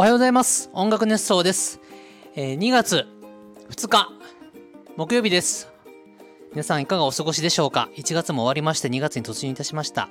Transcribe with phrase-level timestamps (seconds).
[0.00, 0.70] おはようございます。
[0.72, 1.78] 音楽熱奏です。
[2.34, 3.06] えー2月
[3.68, 4.08] 2日、
[4.96, 5.68] 木曜日です。
[6.52, 10.08] 皆さんいかがお過ごしでしょうか ?1 月も終わりまして2月に突入いたしました。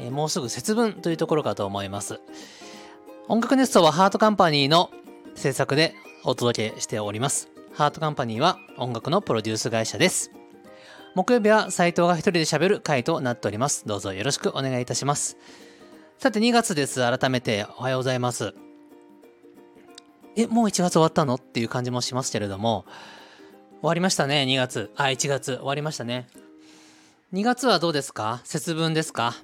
[0.00, 2.18] えーもうすぐ節分というところかと思います。
[3.28, 4.90] 音楽熱奏はハートカンパニーの
[5.36, 5.94] 制作で
[6.24, 7.50] お届けしております。
[7.72, 10.32] ハートカンパニーは音楽のプロデュース会社です。
[11.14, 13.86] 木曜日は斉藤が一人で喋る回となっております。
[13.86, 15.36] どうぞよろしくお願いいたします。
[16.18, 17.00] さて2月です。
[17.00, 18.54] 改めておはようございます。
[20.36, 21.34] え、もう1月終わったの？
[21.34, 22.84] っていう感じもしますけれども、
[23.80, 24.90] 終わりましたね、2月。
[24.96, 26.28] あ、1月終わりましたね。
[27.32, 28.40] 2月はどうですか？
[28.44, 29.34] 節分ですか？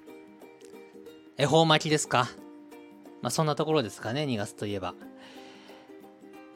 [1.38, 2.28] 恵方巻きですか？
[3.22, 4.94] まあそんなところですかね、2月といえば。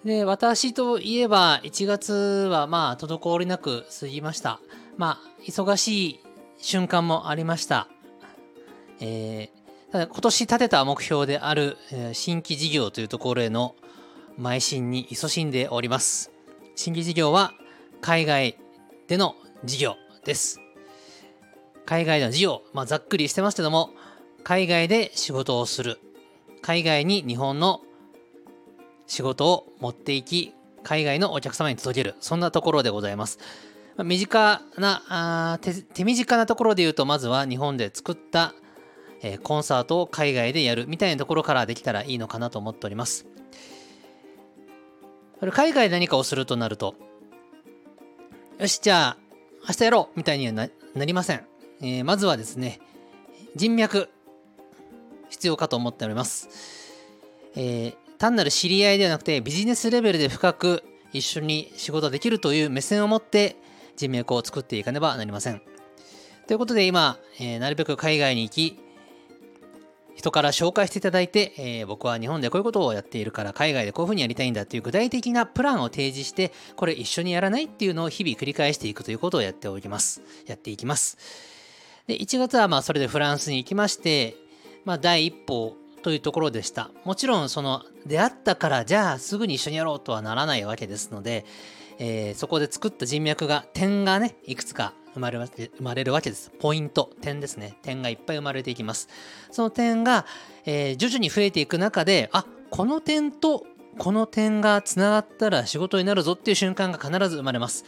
[0.05, 4.61] で、私といえば1月はまあ滞りなく過ぎました。
[4.97, 6.21] まあ忙しい
[6.59, 7.89] 瞬間もありました。
[9.01, 13.75] えーただ今年立てた目標である、えー新規事業というところへの
[14.41, 16.31] 邁進に勤しんでおります。
[16.75, 17.53] 新規事業は
[18.01, 18.57] 海外
[19.07, 20.61] での事業です。
[21.85, 23.91] 海外での事業、まあ、ざっくりしてますけども、
[24.43, 25.99] 海外で仕事をする。
[26.63, 27.83] 海外に日本の
[29.07, 32.15] 仕事を持っていき、海外のお客様に届ける。
[32.21, 33.39] そんなところでございます。
[33.97, 38.55] ま身近なあ手、手短なところで言うと、まずは日本で作った、
[39.23, 43.27] えコンサートを海外でやるみたいなところからできたらいいのかなと思っております。
[45.41, 46.95] これ海外何かをするとなると、
[48.59, 49.17] よし、じゃあ、
[49.67, 50.69] 明日やろうみたいにはな
[51.05, 51.47] りません、
[51.81, 52.79] えーまずはですね、
[53.57, 54.11] 人脈、
[55.31, 56.49] 必要かと思っております。
[57.57, 63.57] えー単なる知り合いではなくて、ビジネスレベルで深く一緒に仕事できるという目線を持って
[63.97, 65.63] 人脈を作っていかねばなりません。
[66.47, 68.79] ということで今、えーなるべく海外に行き、
[70.21, 80.23] 人から紹介していただいて、えー僕は日本でこういうことをやっているから海外でこういうふうにやりたいんだっていう具体的なプランを提示してこれ一緒にやらないっていうのを日々繰り返していくということをやっておきます。
[80.47, 81.17] やっていきます。
[82.07, 84.37] で1月はまあそれでフランスに行きまして、
[84.85, 86.91] まあ、第一歩というところでした。
[87.05, 91.47] もちろんその出会ったからじゃあすぐに一緒にやろうとはならないわけですので、
[91.99, 96.51] えーそこで作った人脈が点がねいくつか生まれ生まれるわけです。
[96.61, 97.77] ポイント点ですね。
[97.83, 99.09] 点がいっぱい生まれていきます。
[99.51, 100.27] その点が、
[100.65, 103.67] えー徐々に増えていく中であこの点と
[103.99, 107.85] この点がつながったら仕事になるぞっていう瞬間が必ず生まれます、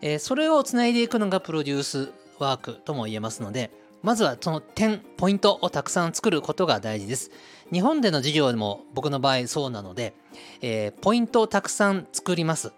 [0.00, 3.70] えーそれをつないでいくのがプロデュースワークとも言えますので
[4.02, 7.30] まずはその点ポイントをたくさん作ることが大事です。
[7.72, 10.14] 日本での授業でも僕の場合そうなので、
[10.60, 12.72] えーポイントをたくさん作ります。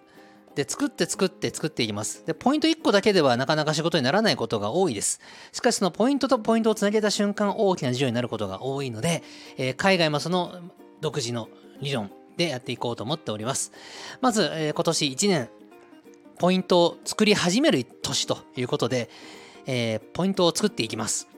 [0.58, 5.20] で作って作って作っていきますでポイント1個だけではなかなか仕事にならないことが多いです
[5.52, 9.22] しかしそのポイントとポイントをつなげた瞬間大きな事業になることが多いので、
[9.56, 10.60] えー海外もその
[11.00, 11.48] 独自の
[11.80, 13.70] 理論でやっていこうと思っております
[14.20, 15.48] まず、えー今年1年
[16.40, 19.10] ポイントを作り始める年ということで、
[19.66, 21.28] えーポイントを作っていきます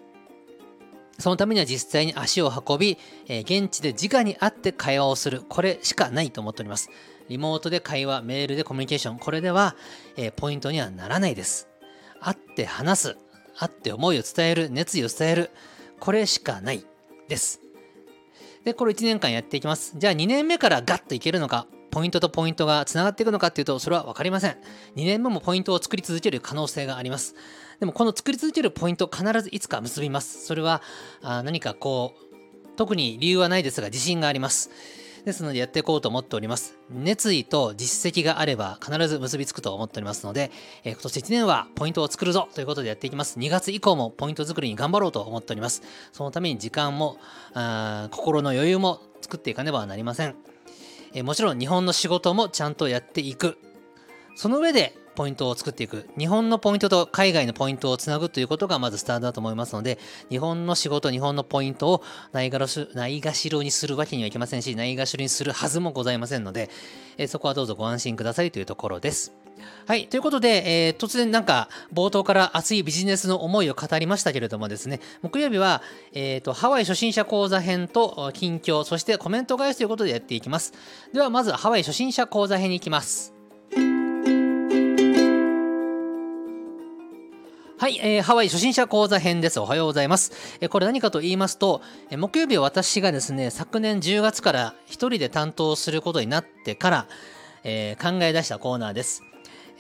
[1.19, 2.97] そのためには実際に足を運び、
[3.28, 5.42] え現地で直に会って会話をする。
[5.47, 6.88] これしかないと思っております。
[7.30, 9.18] リモートで会話、メールでコミュニケーション。
[9.20, 9.76] これでは、
[10.16, 11.68] えーポイントにはならないです。
[12.20, 13.16] 会って話す。
[13.56, 14.68] 会って思いを伝える。
[14.68, 15.50] 熱意を伝える。
[16.00, 16.84] これしかない
[17.28, 17.60] です。
[18.64, 19.94] で、これ1年間やっていきます。
[19.96, 24.50] じゃあ2年目からガッといけるのか、ポイントとポイントがつながっていくのかっていうと、それは分かりません。
[24.97, 27.36] 2年目もポイントを作り続ける可能性があります。
[27.78, 30.44] でもこの作り続けるポイント必ずいつか結びます。
[30.47, 30.82] それは
[31.22, 34.70] あ何かこう、特に理由はないですが自信があります。
[35.25, 36.76] ですのでやっていこうと思っております。
[36.91, 40.50] 熱意と実績があれば必ず結びつくと思っておりますので、
[40.84, 43.38] えー今年1年はポイントを作るぞということでやっていきます。
[43.38, 45.82] 2月以降もポイント作りに頑張ろうと思っております。
[46.12, 47.19] そのために時間も、
[47.54, 50.34] あ心の余裕も作っていかねばなりません。
[51.14, 53.59] えーもちろん日本の仕事もちゃんとやっていく。
[54.36, 56.09] その上でポイントを作っていく。
[56.19, 59.98] 日本のポイントと海外のポイントをつなぐということがまずスタートだと思いますので、
[60.28, 62.03] 日本の仕事、日本のポイントを
[62.33, 66.71] ないがしないがしろにするわけにはいきませんし、ないがしろにするはずもございませんので、
[67.18, 69.33] えそこはどうぞご安心くださいというところです。
[69.86, 70.09] はい。
[70.09, 75.83] ということで、えー突然なんか冒頭から熱いビジネスの思いを語りましたけれどもですね、木曜日は、
[76.13, 80.72] えーと、ハワイ初心者講座編と近況、そしてコメント返しということでやっていきます。
[81.13, 83.40] ではまずハワイ初心者講座編に行きます。
[87.80, 89.59] はい、えーハワイ初心者講座編です。
[89.59, 90.32] おはようございます。
[90.60, 91.80] えーこれ何かと言いますと、
[92.10, 97.06] えー木曜日は私がですね、昨年10月から一人で担当することになってから、
[97.65, 99.22] えー考え出したコーナーです。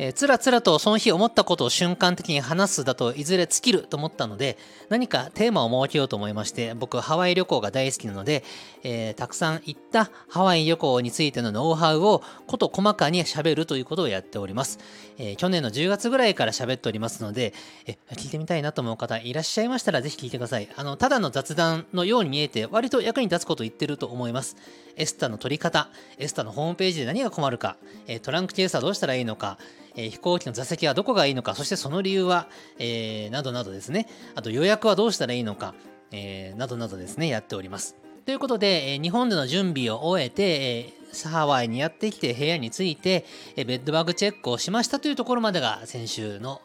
[0.02, 4.56] えー、つらつらとその日思ったことを瞬間的に話すだといずれ尽きると思ったので
[4.88, 8.42] 何かテーマを設けようと思いまして僕ハワイ旅行が大好きなので、
[8.82, 14.78] えー、たくさん行ったハワイ旅行についてのノウハウをこと細かに喋るということをやっております、
[15.18, 17.52] えー、去年の10月ぐらいから喋っておりますので、
[17.86, 20.68] え聞いてみたいなと思う方いらっしゃいましたらぜひ聞いてください。
[20.76, 24.56] あのただの雑談のように見えて割と役に立つことを言ってると思います。
[24.96, 25.88] エスタの取り方
[26.18, 27.76] エスタのホームページで何が困るか、
[28.06, 29.58] えトランクチェイサーどうしたらいいのか
[29.96, 32.48] えー、飛行機の座席はどこがいいのか、そしてその理由は、
[32.78, 35.74] えー、などなどですね、あと予約はどうしたらいいのか、
[36.12, 37.96] えー、などなどですね、やっております。
[38.24, 40.92] ということで、え日本での準備を終えて、え
[41.28, 43.24] ハワイにやってきて部屋に着いて、
[43.56, 46.60] えベッドバグチェックをしましたというところまでが先週の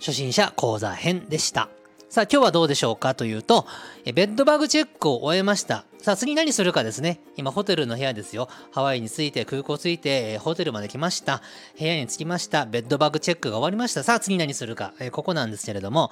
[0.00, 1.68] 初心者講座編でした。
[2.10, 3.68] さあ今日はどうでしょうかというと、
[4.04, 5.84] ベッドバグチェックを終えました。
[5.98, 7.20] さあ次何するかですね。
[7.36, 8.48] 今ホテルの部屋ですよ。
[8.72, 11.40] ハワイに着いて空港着いてホテルまで来ました。
[11.78, 12.66] 部屋に着きました。
[12.66, 14.02] ベッドバグチェックが終わりました。
[14.02, 14.92] さあ次何するか。
[15.12, 16.10] ここなんですけれども、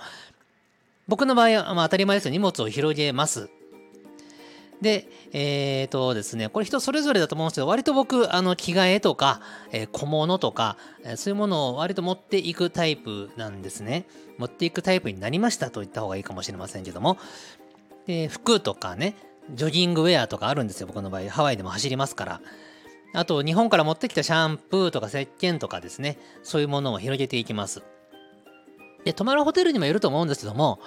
[1.09, 2.31] 僕の場合は、まあ、当たり前ですよ。
[2.31, 3.50] 荷物を広げます。
[4.81, 9.41] で、えっ、とですね、これ人それぞれだと思うんですけど、割と僕、あの、着替えとか、
[9.73, 14.06] え、小物とか、え、そういうものを割と持っていくタイプなんですね。
[14.38, 17.19] 持っていくタイプになりましたと言った方がいいかもしれませんけども。
[18.06, 19.14] で、服とかね、
[19.50, 21.29] ジョギングウェアとかあるんですよ、僕の場合。
[21.29, 22.40] ハワイでも走りますから。
[23.14, 27.82] あと、日本から持ってきたシャンプーとか石鹸とかですね、そういうものを広げていきます。
[29.05, 30.81] で、泊まるホテルにもよると思うんですけども、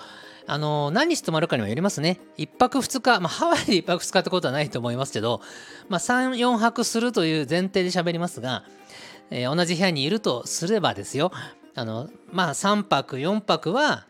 [0.48, 2.20] あの何日泊まるかにもよりますね。
[2.38, 5.42] 1泊2日、まあ、ハワイで1泊2日ってことはないと思いますけど、
[5.88, 8.64] まあ、3、4泊するという前提で喋りますが、
[9.30, 11.32] えー、同じ部屋にいるとすればですよ、
[11.76, 14.06] あの、まあ、3泊、4泊は、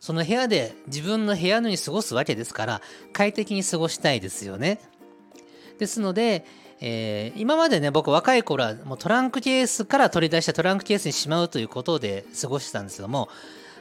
[0.00, 2.80] その部屋で自分の部屋のに過ごすわけですから、
[3.12, 4.80] 快適に過ごしたいですよね。
[5.78, 6.44] ですので、
[6.80, 13.28] えー、今までね、僕若い頃はもうトランクケースから取り出したトランクケースにしまうということで過ごしてたんですけども、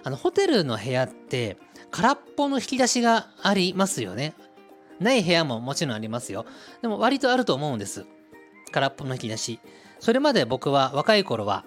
[0.04, 1.58] あの、ホテルの部屋って、
[1.92, 4.34] 空っぽの引き出しがありますよね。
[5.00, 6.46] ない部屋ももちろんありますよ。
[6.82, 8.06] でも割とあると思うんです。
[8.72, 9.60] 空っぽの引き出し。
[10.00, 11.66] それまで僕は若い頃は、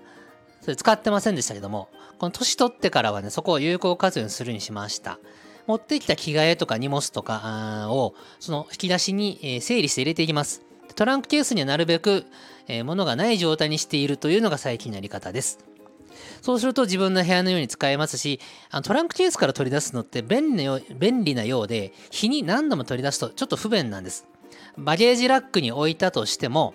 [0.60, 1.88] それ使ってませんでしたけども、
[2.18, 5.18] この年取ってからはね、そこを有効活用するにしました。
[5.66, 10.62] 持ってきた着替えとか荷物とかを、その引き出しに整理して入れていきます。
[10.94, 12.26] トランクケースにはなるべく、
[12.66, 15.58] え物がない状態にしているというのが最近のやり方です。
[16.42, 18.40] そうすると自分の部屋のように使えますし、
[18.70, 24.26] あのトランクケースから取り出すのって便利なよ便利なようで、日に何度も取り出すとちょっと不便なんです。
[24.76, 26.74] バゲージラックに置いたとしても、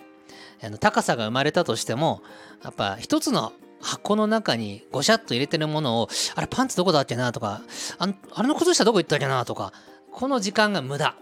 [0.61, 2.21] あの高さが生まれたとしても、
[2.63, 3.53] やっぱ一つの
[3.83, 7.61] 箱の中にごしゃっと入れてるものを、あれパンツどこだっけなとか、
[7.99, 9.73] ああれの靴下どこ行ったっけなとか、
[10.11, 11.15] この時間が無駄。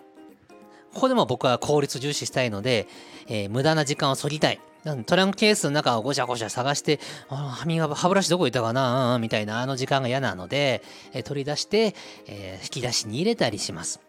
[0.94, 2.88] ここでも僕は効率重視したいので、
[3.28, 4.60] えー、無駄な時間を削ぎたい。
[5.06, 7.00] トランクケースの中をごちゃごちゃ探して、
[7.30, 10.84] 歯磨歯ブラシどこ行ったかなみたいなあの時間が嫌なので、
[11.14, 11.96] え取り出して、
[12.28, 14.02] えー、引き出しに入れたりします。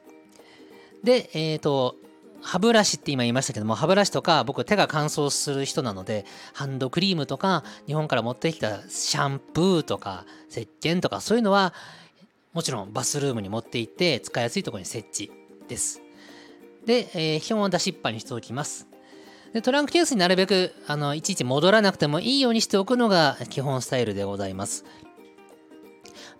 [1.04, 1.96] で、えっ、ー、と、
[2.42, 11.72] 歯ブラシって今言いましたけども、歯ブラシとか僕手が乾燥する人なので、ハンドクリームとか、日本から持ってきたシャンプーとか、石鹸とか、そういうのは、
[12.52, 15.32] もちろんバスルームに持って行って使いやすいところに設置
[15.68, 16.02] です。
[16.84, 18.86] で、えー、基本は出しっぱにしておきます。
[19.52, 24.84] でトランクケースになるべくあのいちいち戻らなくてもいいようにしておくのが基本スタイルでございます。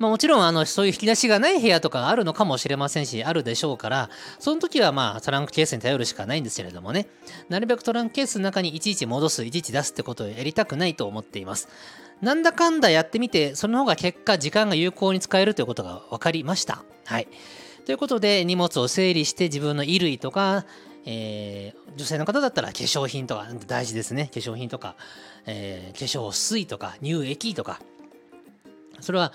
[0.03, 7.06] まあ、もちろんあのそういう引き出しがない部屋とかあるのかもしれませんし、あるでしょうから、その時はまあトランクケースに頼るしかないんですけれどもね、
[7.49, 11.69] なるべくトランクケースの中にいちいち戻す、いちいち出すってことをやりたくないと思っています。
[12.21, 16.82] なんだかんだやってみて、その方が結果時間が有効に使えるということが分かりました。
[17.05, 17.29] はい。
[17.87, 20.67] ということで荷物を整理して自分の衣類とか、
[21.06, 24.97] えー、女性の方だったら化粧品とか大事ですね化粧品とか、
[25.47, 27.81] えー、化粧水とか乳液とか
[29.01, 29.32] それは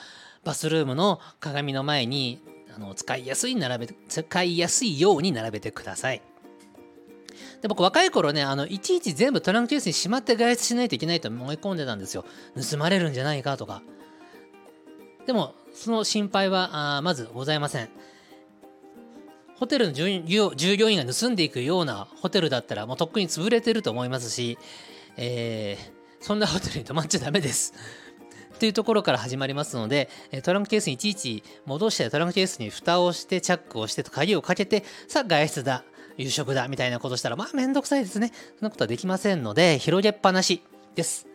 [0.47, 2.41] バスルームの鏡の前に
[2.73, 6.21] あの使いやすい並べ使いやすいように並べてください。
[7.61, 12.23] で僕若い頃ねあのいちいち全部トランクケースにしまって外出しないといけないと思い込んでたんですよ。
[12.55, 13.81] 盗まれるんじゃないかとか。
[15.25, 17.89] でもその心配はあまずございません。
[19.57, 24.57] ホテルの従業員が盗んでいくようなホテルだったらもうとっくに潰れてると思いますし、
[25.17, 27.73] えー、そんなホテルに泊まっちゃダメです。
[28.57, 30.09] というところから始まりますので、
[30.43, 35.83] トランクケースにいちいち戻してトランクケースに蓋をしてチャックをして鍵をかけてさあ外出だ
[36.17, 38.31] 夕食だみたいなことしたらまあめんどくさいですね。
[38.59, 40.61] そんなことはできませんので広げっぱなし
[40.95, 41.27] です。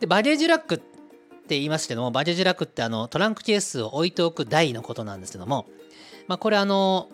[0.00, 5.66] でバゲージラックって言いますけどもバゲージラックってあのトランクケースを置いておく台のことなんですけども
[6.30, 7.08] まあ、これあの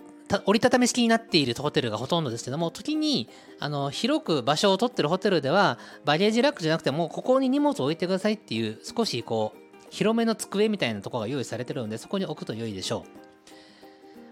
[0.44, 3.28] 折りたたみ式になっているホテルがほとんどですけども、時に、
[3.60, 9.58] あの、広く場所を取ってるホテルでは、バゲージラックじゃなくても、ここに荷物を置いてくださいっていう、少しこう、
[9.90, 13.10] 広めの机みたいなところが用意されてるので、そこに置くと良いでしょう。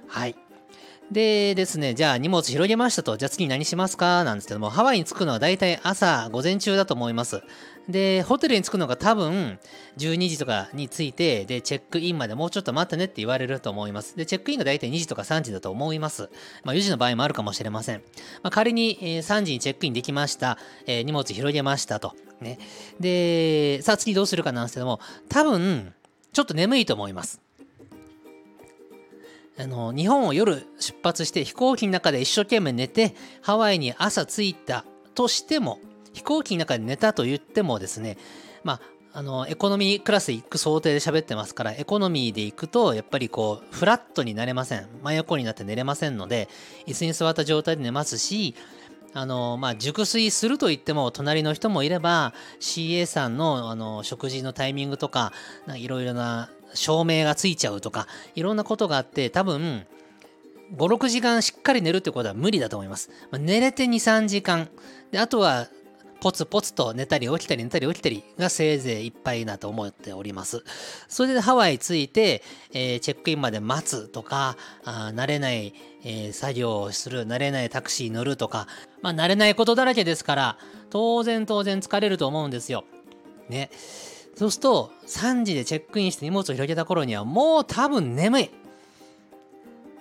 [0.08, 0.34] はい。
[1.12, 4.24] でですね、じゃあ荷物広げましたと、じゃあ次何しますか？
[4.24, 7.42] なんですけども、ハワイに着くのは大体朝、午前中だと思います。
[7.88, 9.58] で、ホテルに着くのが多分、
[9.98, 14.16] 12時とかに着いて、で、チェックインまでもうちょっと待ってねって言われると思います。
[14.16, 16.30] で、チェックインが大体2時とか3時だと思います。
[16.64, 18.02] まあ、4時の場合もあるかもしれません。
[18.42, 20.58] まあ、仮に、えー、3時にチェックインできました。
[20.86, 22.14] えー、荷物広げましたと。
[22.40, 22.58] ね。
[23.00, 25.92] で、さあ次どうするかなんですけども、多分、
[26.32, 27.40] ちょっと眠いと思います。
[29.56, 35.78] あの日本を夜出発して飛行機の中で一生懸命寝てハワイに朝着いたとしても
[36.14, 38.16] 飛行機の中で寝たと言ってもですね
[38.62, 38.80] まあ
[39.16, 46.48] あのエコノミークラス行く想定で喋ってますからエコノミーで行くとやっぱりこうフラットになれません真横になって寝れませんので
[46.88, 48.54] 椅子に座った状態で寝ますし
[49.16, 55.32] あのまあ、熟睡すると言っても隣の人もいれば CA さんのあの食事のタイミングとか
[55.76, 59.86] いろいろな照明がついちゃうとか、いろんなことがあって、多分、
[60.76, 63.10] 5、6時間しっかり寝るってことは無理だと思います。
[63.30, 64.68] まあ、寝れて2、3時間。
[65.10, 65.68] で、あとは、
[66.20, 70.64] ポツポツと寝たり起きたり寝たり起きたりがせいぜいいっぱいだと思っております。
[71.08, 72.42] それでハワイ着いて、
[72.72, 78.66] えー、チェックインまで待つとか、あ慣れない、えー、作業をする、慣れないタクシー乗るとか、
[79.02, 80.58] まあ慣れないことだらけですから、
[80.90, 82.84] 当然当然疲れると思うんですよ。
[83.48, 83.70] ね。
[84.36, 88.50] そうすると、3時でチェックインして荷物を広げた頃にはもう多分眠い。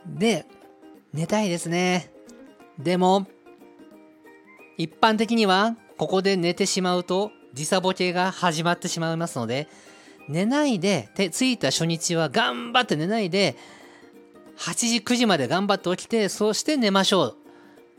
[0.05, 0.46] で、
[1.13, 2.12] 寝たいですね。
[2.79, 3.27] でも、
[4.77, 9.67] 一般的にはここで寝てしまうと時差ボケが始まってしまいますので、
[10.27, 13.55] 寝ないで、着いた初日は頑張って寝ないで、
[14.57, 17.38] 8時、9時まで頑張って起きて、そして寝ましょう。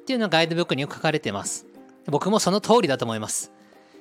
[0.02, 1.66] っていうのがガイドブックによく書かれています。
[2.06, 3.52] 僕もその通りだと思います。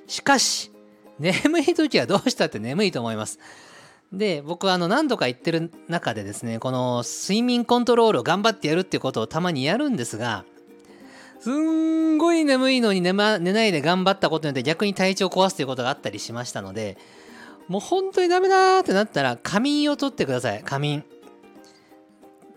[0.06, 0.70] しかし、
[1.18, 3.38] 眠い時はどうしたって眠いと思います。
[4.12, 10.44] で、僕はあの何度か言ってる中でですね、この睡眠コントロールを頑張ってやるっていうことをたまにやるんですが、
[11.44, 16.96] すんごい眠いのに寝,、ま、寝ないで頑張ったことによって逆に体調を壊すということがあったりしましたので、
[17.68, 20.62] もう本当にダメだってなったら仮眠を取ってください。
[20.64, 21.04] 仮眠。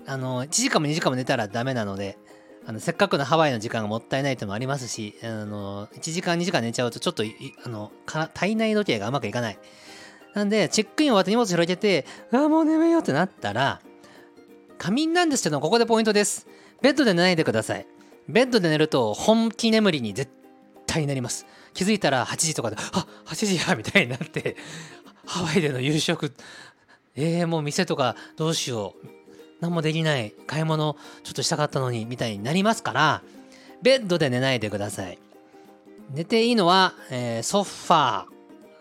[0.06, 2.18] あの、1時間も2時間も寝たらダメなので、
[2.66, 7.24] あのせっかくのハワイの時間がもったいないというのもありますし、あの1時間2時間寝ちゃうとちょっと
[7.66, 9.60] あの体内時計がうまくいかない。
[10.34, 13.82] なんで、チェックイン終わって荷物広げて、ああ、もう眠いよってなったら、
[14.78, 16.48] 仮眠なんですけど、ここでポイントです。
[16.82, 17.97] ベッドで寝ないでください。
[18.28, 20.32] ベッドで寝ると本気眠りに絶
[20.86, 21.46] 対なります。
[21.74, 24.56] 気づいたら8時とかで、あ8時やみたいになって、
[25.26, 26.34] ハワイでの夕食、
[27.16, 29.08] えー、もう店とかどうしよう。
[29.60, 33.22] 何もできない、買い物ちょっとしたかったのに、みたいになりますから、
[33.82, 35.20] ベッドで寝ないでください。
[36.12, 38.26] 寝ていいのは、えー、ソファ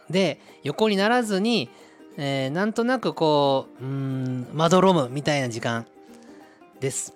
[0.08, 1.70] ーで横にならずに、
[2.16, 5.86] えー、なんとなくこう、うん、まどろむみたいな時間
[6.80, 7.15] です。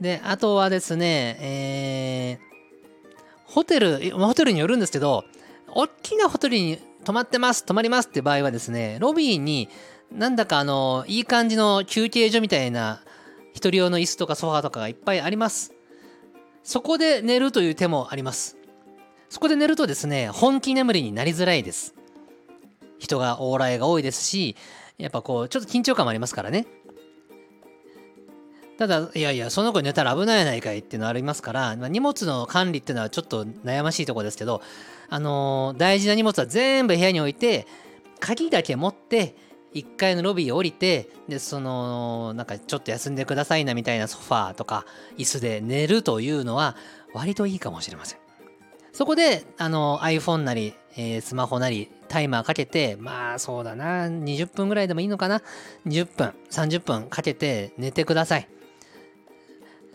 [0.00, 5.24] で、あとはですね、えー、ホテル、ホテルによるんですけど、
[5.68, 9.68] 大きなホテルに泊まってます、泊まりますって場合はですね、ロビーに
[10.12, 13.02] なんだかあの、いい感じの休憩所みたいな、
[13.52, 15.72] 一人用の椅子とかソファーとかがいっぱいあります。
[16.62, 18.56] そこで寝るという手もあります。
[19.28, 21.94] そこで寝るとですね、本気眠りになりづらいです。
[22.98, 24.56] 人が往来が多いですし、
[24.98, 26.66] やっぱこう、ちょっと緊張感もありますからね。
[28.78, 34.62] ただ、いやいや、その子に寝たら危ないやないかいっていうのありますから、まあ、荷物の管理っていうのはちょっと悩ましいところですけど、
[35.08, 37.66] あのー、大事な荷物は全部部屋に置いて、
[38.20, 39.36] 鍵だけ持って、
[39.74, 44.86] 1階のロビーを降りて、で、その、なんかちょっと休んでくださいなみたいなソファーとか
[45.18, 46.76] 椅子で寝るというのは
[47.12, 48.18] 割といいかもしれません。
[48.92, 55.42] そこで、あの、iPhone なり、えー、スマホなり、タイマーかけて、まあそうだな、20分ぐらいでもいいのかな
[55.86, 58.48] ？20分、30分かけて寝てください。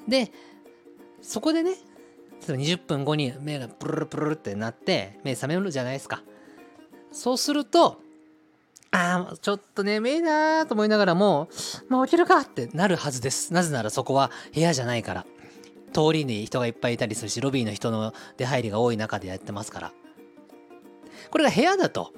[0.10, 0.32] で、
[1.22, 1.76] そこでね、
[2.42, 6.24] 20分後に目がプルルプルルってなって目覚めるじゃないですか。
[7.12, 8.02] そうすると、
[8.92, 11.50] ああ、ちょっと眠いなーと思いながらも、
[11.90, 13.54] まあ起きるかってなるはずです。
[13.54, 15.26] なぜならそこは部屋じゃないから。
[15.92, 19.92] 通りに人がいっぱいいたりするし、ロビーの人の出入りが多い中でやってますから。
[21.30, 22.14] これが部屋だと、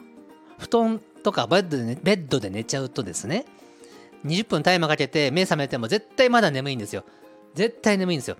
[0.59, 3.45] 布団とかベッドで、ね、ベッドで寝ちゃうとですね、
[4.25, 7.03] 20分タイマーかけて目覚めても絶対まだ眠いんですよ。
[7.55, 8.37] 絶対眠いんですよ。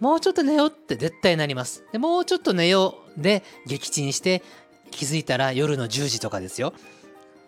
[0.00, 1.84] もうちょっと寝ようって絶対なります。
[1.92, 4.42] でもうちょっと寝ようで撃沈して
[4.90, 6.74] 気づいたら夜の10時とかですよ。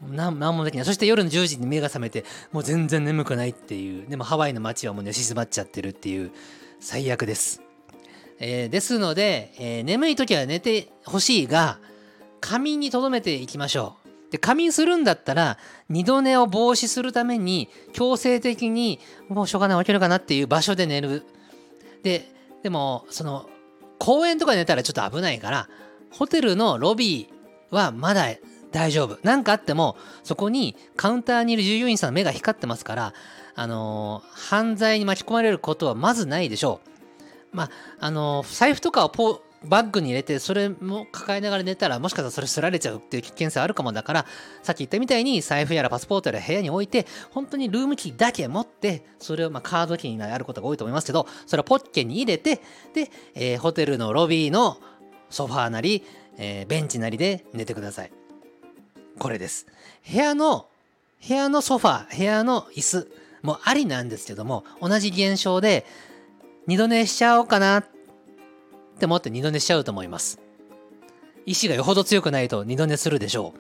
[0.02, 6.32] なんなんもできないそして夜の10時に目が覚めてもう全然眠くないっていうでもハワイの街はもう寝静まっちゃってるっていう
[6.80, 7.62] 最悪です、
[8.38, 11.78] えーですので、えー眠い時は寝てほしいが
[12.40, 14.05] 仮眠にとどめていきましょう
[14.36, 21.24] で仮眠するんだったら二度寝を防止するために強制的にもうしょうがない起きるかなっていう場所で寝る
[22.02, 22.28] で
[22.62, 23.48] でもその
[23.98, 25.68] 公園とかで寝たらちょっと危ないから
[26.10, 28.26] ホテルのロビーはまだ
[28.72, 29.18] 大丈夫。
[29.22, 33.14] なんかあっても、そこにカウンターにいる従業員さんの目が光ってますから、
[33.54, 36.80] あのー犯罪に巻き込まれることはまずないでしょ
[37.52, 37.56] う。
[37.56, 44.26] まあ、あのー財布とかをポバッグに入れて、それも抱えながら寝たら、もしかしたらそれすられちゃうっていう危険性あるかもだから、
[44.62, 52.61] さっき言ったみたいに財布やらパスポートやら部屋に置いて、本当にルームキーだけ持って、それをまカードキーになることが多いと思いますけど、それをポッケに入れて、
[52.94, 54.78] で、えーホテルのロビーの
[55.30, 56.04] ソファーなり、
[56.38, 58.12] えーベンチなりで寝てください。
[59.18, 59.66] これです。
[60.11, 60.68] 部屋の、
[61.26, 63.11] 部屋のソファー、部屋の椅子
[63.42, 65.87] もありなんですけども、同じ現象で、
[66.66, 67.95] 二度寝しちゃおうかなって
[69.04, 70.40] 思って二度寝しちゃうと思います。
[71.44, 73.52] 意志がよほど強くないと二度寝するでしょ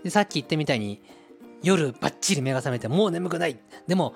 [0.00, 0.04] う。
[0.04, 1.02] でさっき言ったみたいに、
[1.62, 3.58] 夜バッチリ目が覚めてもう眠くない。
[3.86, 4.14] でも、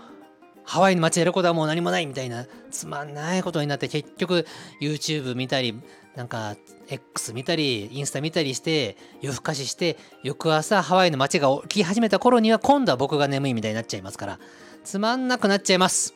[0.64, 4.46] ハワイの街やることはもう何もないみたいなつまんないことになって結局
[4.80, 5.78] YouTube 見たり
[6.16, 6.56] なんか
[6.88, 14.38] X 見たりインスタ見たりして夜更かしして翌朝ハワイの街が起き始めた頃には今度は僕が眠いみたいになっちゃいますから
[14.84, 16.14] つまんなくなっちゃいます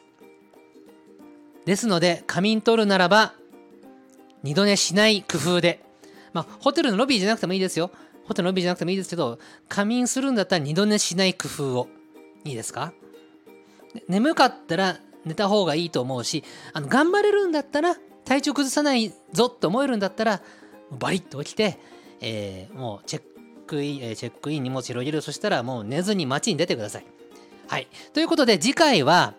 [1.66, 3.34] ですので仮眠取るならば
[4.42, 5.82] 二度寝しない工夫で。
[6.32, 7.90] まあホテルのロビーじゃなくてもいいですよ。
[8.24, 11.88] ホテルのロビーじゃなくてもいいですけど仮眠するんだったら二度寝しない工夫を。
[12.44, 12.92] いいですか？
[14.06, 20.42] 眠かったら寝た方がいいと思うしあの頑張れるんだったら体調崩さないぞって思えるんだったら
[20.90, 21.78] バリッと起きて、
[22.20, 23.22] えーもうチェッ
[23.66, 25.20] クイン、えーチェックイン荷物広げる。
[25.20, 27.06] そしたらもう寝ずに街に出てください。
[27.66, 27.88] はい。
[28.12, 29.34] ということで次回は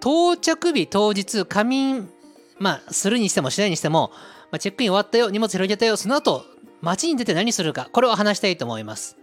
[0.00, 2.10] 到着日当日仮眠
[2.58, 4.10] まあするにしてもしないにしても、
[4.50, 6.44] まあ、チェックイン終わったよ荷物広げたよその後
[6.80, 9.16] 街に出て何するかこれを話したいと思います。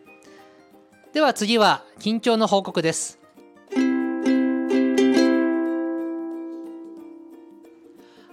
[1.14, 3.20] では次は近況の報告です。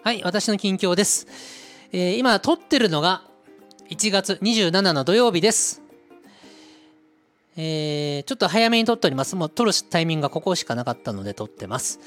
[0.05, 1.29] はい、私の近況です。
[1.93, 3.23] えー今撮ってるのが
[3.89, 5.81] 1月27の土曜日です。
[7.57, 9.37] えーちょっと早めに撮っております。
[9.37, 12.01] もう撮るタイミングがここしかなかったので撮ってます。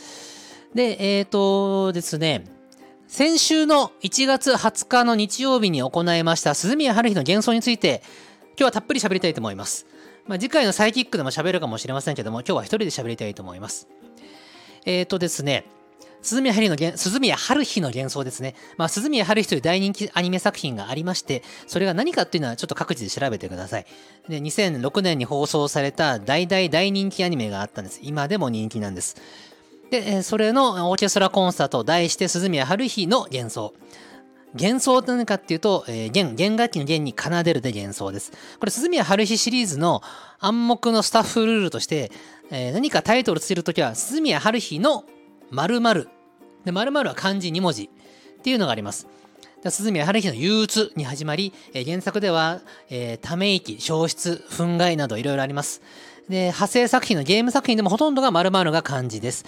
[0.74, 2.44] で、えっ、とですね、
[3.16, 9.86] 先週の1月20日の日曜日に行いました鈴宮春日の幻想について、今日はたっぷり喋りたいと思います。
[10.28, 13.88] まあ、次回のサイキックでも喋るかもしれませんけども、今日は一人で喋りたいと思います。
[14.86, 15.64] えっ、とですね、
[16.22, 18.54] 鈴宮春日の幻鈴宮春日の幻想ですね。
[18.76, 23.86] まあ、鈴宮春日という大人気アニメ作品がありまして、それが何かっていうのはちょっと各自で調べてください。
[24.28, 28.02] で、2006年に放送された大大大人気アニメがあったんです。
[28.04, 29.16] 今でも人気なんです。
[29.90, 33.74] で、それのオーケストラコンサートを題して鈴宮春日の幻想。
[34.54, 38.32] 幻想って何かっていうと、えー弦、弦楽器の弦に奏でるで幻想です。
[38.60, 40.02] これ、鈴宮春日シリーズの
[40.40, 42.12] 暗黙のスタッフルールとして、
[42.52, 45.04] えー何かタイトルつけるときは、鈴宮春日の
[45.52, 46.10] 〇〇。
[46.64, 49.08] で、〇〇は漢字2文字っていうのがあります。
[49.68, 55.82] 鈴宮春日の憂鬱に始まり、えー原作では、えーため息、消失、憤慨などいろいろあります。
[56.30, 59.46] で、派生作品のゲーム作品でもほとんどが〇〇が漢字です。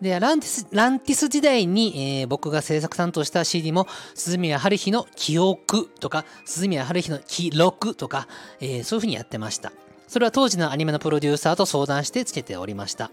[0.00, 8.26] で、ランティス、ランティス時代に、えー僕が制作担当した CD も、鈴宮春日の記憶とか、鈴宮春日の記録とか、
[8.60, 9.72] えーそういうふうにやってました。
[10.08, 13.10] それは当時のアニメのプロデューサーと相談してつけておりました。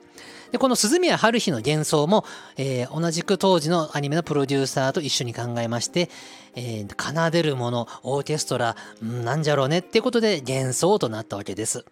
[0.52, 2.26] で、この鈴宮春日の幻想も、
[2.58, 6.10] えー同じく当時のアニメのプロデューサーと一緒に考えまして、
[6.56, 11.86] えー奏でるもの、オーケストラ、うんなんじゃろうねっていうことで幻想となったわけです。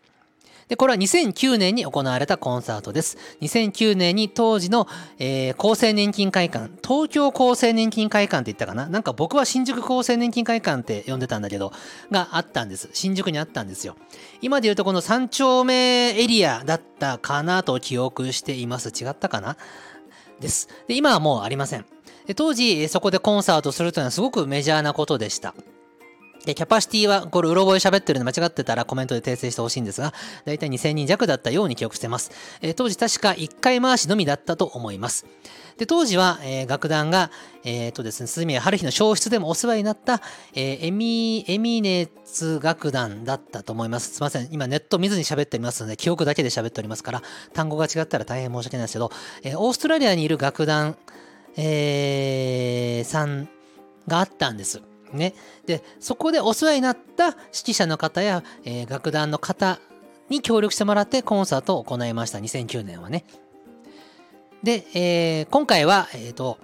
[0.67, 3.17] で、これは2009年に行われたコンサートです。
[3.41, 8.87] 2009年に当時の、えー厚生年金会館、東京厚生年金会館って言ったかな？
[8.87, 11.71] なんか僕は新宿厚生年金会館って呼んでたんだけど、
[12.11, 12.89] があったんです。
[12.93, 13.95] 新宿にあったんですよ。
[14.41, 18.89] 今で言うとこの三丁目エリアだったかなと記憶しています。
[18.89, 19.55] 違ったかな？
[20.39, 20.67] です。
[20.87, 21.85] で、今はもうありません。
[22.25, 25.55] で当時、そこでコンサートするというのはすごくメジャーなことでした。
[26.45, 30.13] で、キャパシティは、これ、うろ覚え喋ってるので間違ってたらコメントで訂正してほしいんですが、
[30.45, 32.31] だいたい2000人弱だったように記憶してます。
[32.61, 35.25] えー当時確か1回回しのみだったと思います。
[35.77, 37.31] で、当時は、えー楽団が、
[37.65, 40.21] えっ、とですね、鈴宮春日の消失でもお世話になった、
[40.53, 44.13] えーエミ、エミネツ楽団だったと思います。
[44.13, 44.47] すいません。
[44.51, 47.21] 今ネット見ずに喋っておりますので、記憶だけで喋っておりますから、
[47.53, 49.11] 単語が違ったら大変申し訳ないですけど、
[49.43, 50.95] えーオーストラリアにいる楽団、
[51.57, 53.49] えーさん
[54.07, 54.86] があったんです。
[55.13, 55.33] ね。
[55.65, 59.79] で、そこでお世話になった指揮者の方や、えー楽団の方
[60.29, 62.39] に協力してもらってコンサートを行いました。
[62.39, 63.25] 2009年はね。
[64.63, 66.57] で、えー、今回は、えっ、ー、と、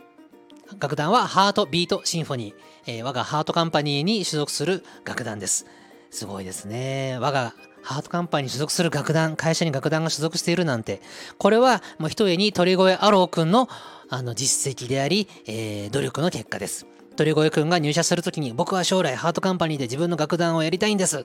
[0.80, 2.56] 楽団はハートビートシンフォニー、
[2.88, 5.66] えー、我がハートカンパニーに所属する楽団です。
[6.10, 7.18] すごいですね。
[7.20, 11.02] 我がハートカンパニーに所属する楽団、会社に楽団が所属しているなんて、
[11.38, 13.70] これはもう一重に鳥越アローくんの
[14.10, 16.86] あの実績であり、えー、努力の結果です。
[17.16, 21.24] 鳥越くんが入社するときに僕は将来ハートカンパニーで自分の楽団をやりたいんですっ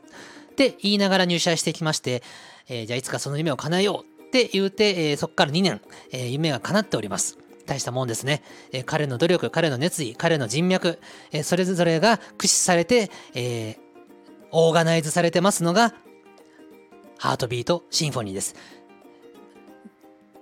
[0.55, 2.23] て言いながら入社してきまして、
[2.69, 5.81] えー、じゃあいつかその夢を叶えようって言うて、えー、そこから2年、
[6.13, 7.39] えー、夢が叶っております。
[7.67, 8.43] 大したもんですね。
[8.73, 10.99] え、彼の努力、彼の熱意、彼の人脈、
[11.33, 13.77] え、それぞれが駆使されて、えー、
[14.51, 15.95] オーガナイズされてますのが、
[17.19, 18.55] ハートビートシンフォニーです。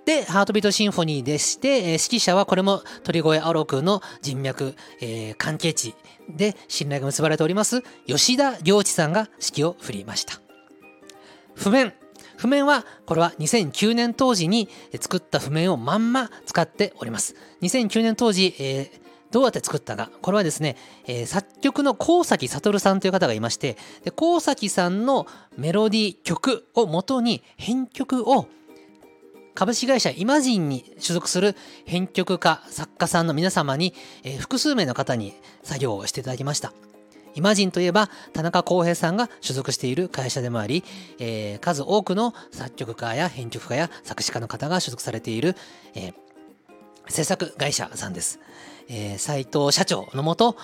[0.07, 5.95] で、ハートビートシンフォニーでして、え、指揮者はこれも鳥越アロ君の人脈、えー、関係値
[6.29, 10.39] で信頼が結ばれております吉田良一さんが指揮を振りました。
[11.55, 11.93] 譜面。
[12.37, 17.35] 譜面は、これは2009年当時に作った譜面をまんま使っております。
[17.61, 20.09] 2009年当時、えーどうやって作ったか。
[20.21, 28.47] これはですね、えー、作曲の高崎悟さんという方がいまして、で高崎さんのメロディー曲を元に編曲を
[29.57, 36.73] 株式会社イマジンに所属する編曲家、作家さんの皆様に、えー、複数名の方に作業をしていただきました。
[37.33, 40.83] イマジンといえば田中康平さんが所属している会社でもあり、
[41.17, 45.55] えー、数多くの作曲家や編曲家や作詞家の方が所属されている、
[45.95, 46.13] えー、
[47.07, 48.39] 制作会社さんです。
[48.89, 50.55] えー、斉藤社長のもと、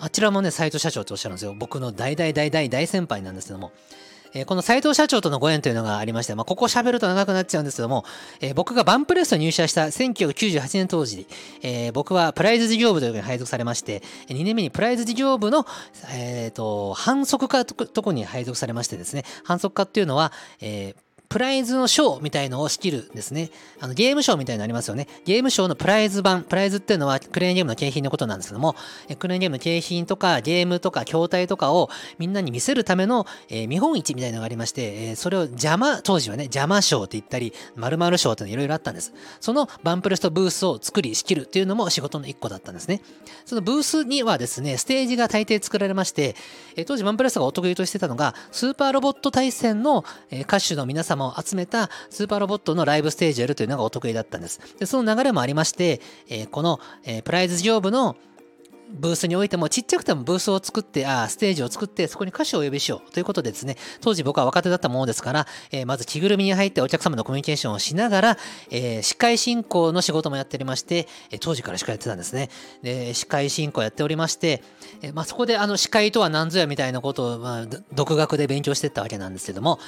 [0.00, 1.54] あちらもね、斉藤社長とおっしゃるんですよ。
[1.56, 3.70] 僕の大大大大大先輩なんですけども、
[4.34, 8.04] えー、この斎藤社長とのご縁というのがありまして、まあ、ここ喋ると長くなっちゃうんですけども、
[8.40, 11.26] えー、僕がバンプレスト入社した1998年当時、
[11.62, 15.66] えー、僕はプライズ事業部というのに配属されまして、2年目にプライズ事業部の、
[16.14, 23.48] えーと、反則課とこに配属されましてですね、反則課っていうのは、えープライズの賞みたいのを仕切るんですね。
[23.80, 25.08] あのゲーム賞みたいになりますよね。
[25.24, 28.76] ゲーム賞のプライズ版、プライズっていうのはクレーンゲームの景品のことなんですけども、
[29.08, 39.14] えクレーンゲームの景品とかゲームとか筐体とかをみんなに見せるための、えー、見本市みたいなのがありまして、えー、それを邪魔、当時はね、邪魔賞って言ったり、〇〇賞っていろいろあったんです。
[39.40, 43.00] そのバンプレストブースを作り仕切るっていうのも仕事の一個だったんですね。
[43.46, 46.36] そのブースにはですね、ステージが大抵作られまして、
[46.76, 54.60] えー、当時バンプレストがお得意としてたのが、スーパーロボット対戦の、え歌手の皆様を集めたスーパーロボットのライブステージをやるというのがお得意だったんです。
[54.78, 58.16] でその流れもありまして、えー、この、えー、プライズ事業部の
[58.92, 68.38] ブースにおいてもちっちゃくてもブースを作って、あステージを作ってそこに歌手をお呼びしようということでですね、当時僕は若手だったものですから、えー、まず着ぐるみに入ってお客様のコミュニケーションをしながら、
[68.70, 72.50] えー、司会進行の仕事もやっておりまして、えー、当時から司会やってたんですね。
[72.82, 74.62] で、司会進行やっておりまして、
[75.00, 79.78] えー、まあ、そこであの司会とは何ぞやみたいなことを、まあ、独学で勉強してったわけなんですけども、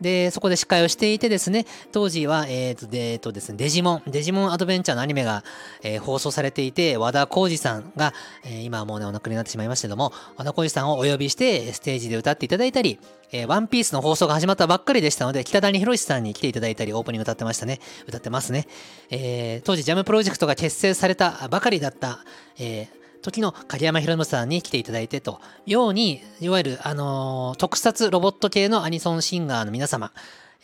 [0.00, 5.42] で、そこで司会をしていてですね、当時は、えっ、ー、と、で、えっ、ー、とですね、デジモン、デジモンアドベンチャーのアニメが、
[5.82, 8.12] えー、放送されていて、和田浩二さんが、
[8.44, 12.98] え今はもうね、お亡くなりになってしまいましたけども、和田浩二さんをお呼びして、ステージで歌っていただいたり、
[13.32, 17.80] えワンピースの放送が始まったばっかりでしたので、北谷宏さんに来ていただいたり、オープニング歌ってましたね。
[18.06, 18.66] 歌ってますね。
[19.10, 22.20] え当時、ジャムプロジェクトが結成されたばかりだった、
[22.58, 30.12] えー、時の影山博之さんに来ていただいてと、ように、いわゆる、あのー、特撮ロボット系のアニソンシンガーの皆様、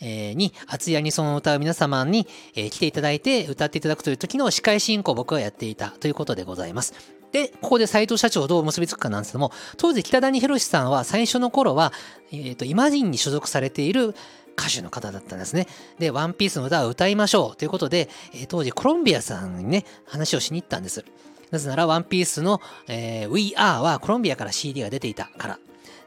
[0.01, 6.93] えー、に、熱いアニソンを歌う皆様に、えー、来ていただいて歌っていただくという時の司会進行を僕はやっていたということでございます。
[7.31, 11.91] で、ここで斎藤社長どう結びつくかなんですけども、当時北谷宏さんは最初の頃は、
[12.31, 14.15] えっ、ー、と、イマジンに所属されている
[14.57, 15.67] 歌手の方だったんですね。
[15.99, 21.03] で、ワンピースの歌を歌いましょうということで、えー、当時コロンビアさんにね、話をしに行ったんです。
[21.53, 25.59] なぜなら、ワンピースの、えー、We Are はコロンビアから CD が出ていたから。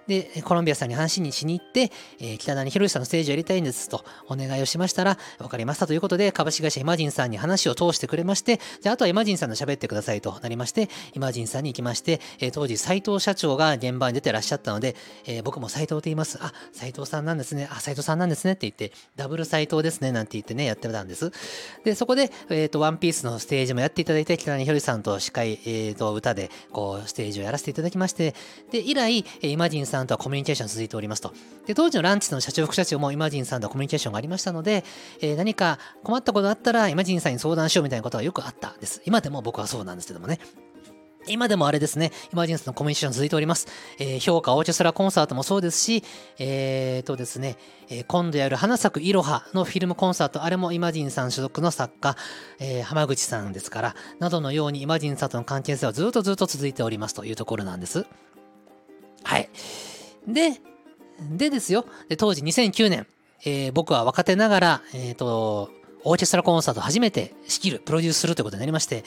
[0.07, 1.91] で、コロンビアさんに話にしに行って、
[2.21, 16.39] えー、北谷宏さんのステージをやりたいんですとお願いをしましたら、分かりましたということで、株式会社イマジンさんに話を通してくれまして、じゃあ、あとはイマジンさんの喋ってくださいとなりまして、イマジンさんに行きまして、えー、当時斉藤社長が現場に出てらっしゃったので、えー、僕も斉藤と言います。
[16.41, 17.69] あ、斉藤さんなんですね。
[17.71, 21.33] あ、斉藤さんなんですねって言って、ダブル斉藤ですねなんて言ってね、やってたんです。
[21.85, 28.35] で、そこで、えっ、と、ワンピースのステージもやっていただいて、北谷宏さんと司会、えっ、と、歌で、こう、ステージをやらせていただきまして、
[28.71, 31.33] で、以来、イマジンさんさんとはコミュニケーション続いておりますと。
[31.67, 34.85] で、当時のランチの社長副社長もイマジンさんとコミュニケーションがありましたので、
[35.21, 39.03] えー、何か困ったことがあったらイマジンさんに相談しようみたいなことがよくあったです。
[39.07, 40.39] 今でも僕はそうなんですけどもね。
[41.29, 43.67] 今でもあれですね、イマジンスのコミュニケーション続いております。
[43.99, 46.05] えー、評価オーケストラコンサートもそうですし、
[46.39, 47.57] えー、とですね、
[47.89, 52.17] えー、今度やる花咲くいろはのフィルムコンサート、あれもイマジンさん所属の作家、
[52.61, 58.07] えー、浜口さんですから、などのようにイマジンさんとの関係性はずっとずっと続いておりますというところなんです。
[59.27, 59.51] はい。
[60.29, 60.53] で、
[61.33, 63.07] でですよ、で当時2009年、
[63.45, 65.71] えー、僕は若手ながら、えっ、ー、と、
[66.05, 69.05] オーケストラコンサート初めて仕切る、プロデュースするということになりまして、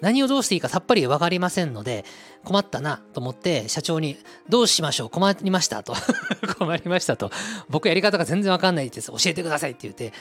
[0.00, 2.06] 何をどうしていいかさっぱり分かりませんので、
[2.42, 4.16] 困ったなと思って社長に、
[4.48, 5.94] どうしましょう困りましたと。
[6.58, 7.30] 困りましたと。
[7.68, 9.08] 僕やり方が全然分かんないです。
[9.08, 10.14] 教えてくださいって言って、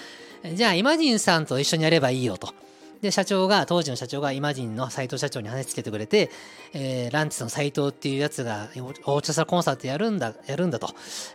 [0.55, 2.53] じゃあイマジンさんと一緒にやればいいよと。
[3.01, 6.29] で、社長が、当時の社長がイマジンの斎藤社長に話しつけてくれて、
[6.73, 8.67] えー、ランチの斎藤っていうやつが、
[9.05, 10.87] オーチャサコンサートやるんだ、やるんだと。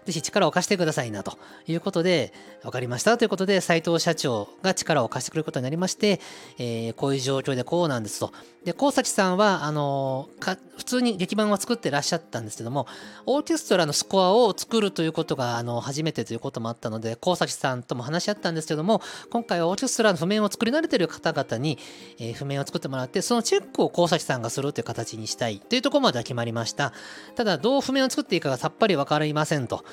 [0.04, 6.20] ぜひ力を貸してくださいな、ということで、分かりましたということで、斎藤社長が力を貸してくれることになりまして、
[6.58, 8.32] えー、こういう状況でこうなんですと。
[8.64, 12.86] で、高崎さんは、あのか、普通に劇版を作ってらっしゃったんですけども、
[13.26, 21.78] オーケストラのスコアを作るということが、あの、初めてということもあったので、高崎さんとも話し合ったんですけども、今回はオーケストラの譜面を作り慣れてる方々に、
[22.18, 26.92] え、譜面を作ってもらって、そのチェックを高崎さんがするという形にしたいというところまでは決まりました。
[27.34, 29.84] ただ、どう譜面を作っていいかがさっぱりわかりませんと。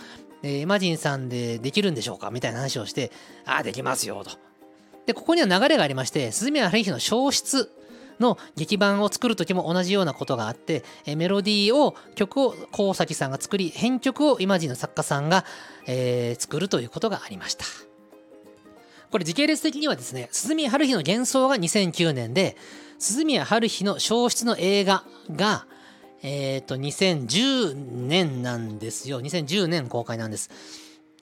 [0.44, 2.32] えー、マジンさんでできるんでしょうか？
[2.32, 3.12] みたいな話をして、
[3.46, 4.32] ああ、できますよと。
[5.06, 7.72] で、ここには流れがありまして、鈴宮春日の消失
[8.20, 15.44] の劇版を作る時も同じようなことがあって、えメロディーを曲を高崎さんが作り編曲をイマジンの作家さんが、
[15.88, 17.66] えー、作るということがありました
[19.12, 22.56] これ時系列的にはですね鈴宮春日の幻想が2009年で
[22.98, 25.66] 鈴宮春日の消失の映画が
[26.24, 27.76] えっ、ー、と2010
[28.08, 29.22] 年なんですよ。
[29.22, 30.50] 2010年公開なんです。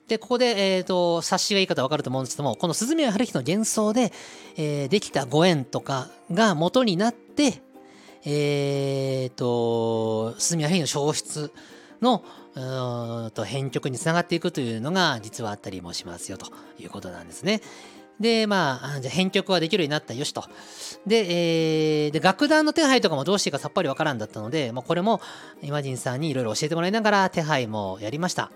[0.08, 4.12] で、ここで、えっ、ー、と、察しがいい方わかると思うんですけども、この鈴宮春日の幻想で、
[4.56, 7.62] えー、できたご縁とかが元になって、
[8.24, 11.52] えっ、ー、と、鈴宮春日の消失
[12.02, 16.46] の、うんと編曲につながっていくというのが実はあったりもしますよと
[16.78, 17.60] いうことなんですね。
[18.20, 20.44] で、まあ、じゃ編曲はできるようになったよしと。
[21.06, 25.22] で、えー、で、楽団の手配とかもどうしていいかさっぱりわからんだったので、まあ、これも
[25.62, 28.52] イマジンさんにいろいろ教えてもらいながら手配もやりました。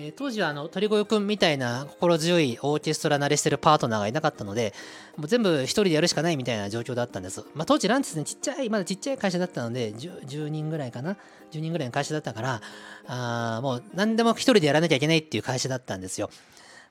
[0.00, 4.72] えー、当時はあの鳥越くんみたいな心強いオーケストラ慣れしてるパートナーがいなかったので、
[5.16, 7.44] もう全部一人でやるしかないみたいな状況だったんです。
[7.54, 11.16] まあ、当時ランチスね、ちっちゃい、まだちっちゃい会社だったので10、10人ぐらいかな、
[11.50, 12.62] 10人ぐらいの会社だったから、
[13.08, 16.30] あもう何でも一人でやらなきゃいけないっていう会社だったんですよ。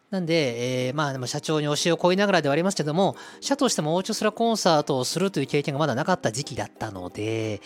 [0.09, 7.61] なんで、えー、まあでも社長に教えを請いながらではありますけども、社としてもオーケストラコンサートをするという経験がまだなかった時期だったので、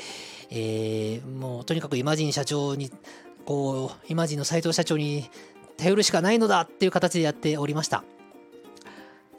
[0.51, 2.91] えー、もうとにかくイマジン社長に、
[3.51, 5.29] こう、イマジンの斎藤社長に
[5.75, 8.05] 頼るしかないのだっていう形でやっておりました。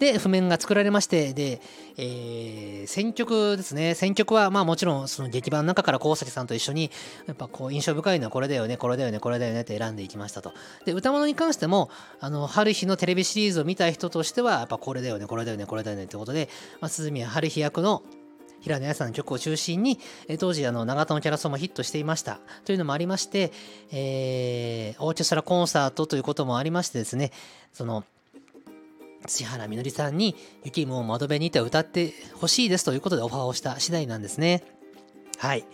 [0.01, 1.63] で、譜面が作られまして、で、
[1.97, 3.95] えー、選曲ですね。
[3.95, 6.91] 選曲は、まあもちろん、その劇版の中から高崎さんと一緒に、
[7.27, 10.53] やっぱこう、印象深いのはこれだよね、これだよね、これだよねって選んでいきましたと。
[10.85, 11.89] で、歌物に関しても、
[12.21, 16.51] あの、春日のテレビシリーズを見た人としては、やっぱこれだよね、これだよね、これだよねってことで、
[16.83, 18.03] まあ、鈴宮春日役の
[18.63, 19.99] 平野綾さんの曲を中心に、
[20.29, 23.53] え当時あの長友キャラソンもヒットしていましたというのもありまして、
[23.93, 27.33] えー、オーケストラコンサートということもありましてですね
[27.73, 28.05] その
[29.27, 34.65] 千原みのりさんに「雪も窓辺にて歌ってほしいです」ということでオファーをした次第なんですね。
[35.39, 35.65] はい。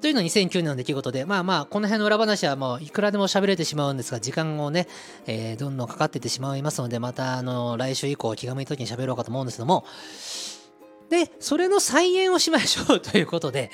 [0.00, 4.86] というのは2009年の出来事で、まあまあ、この辺の裏話はもういくらでも喋れてしまうんですが、時間をね、
[5.26, 9.84] えー、どんどんかかっていってしまいますので、また、あの、来週以降気が向いた時に喋ろうかと思うんですけども、
[11.10, 13.70] で、それの再演をしましょうということで、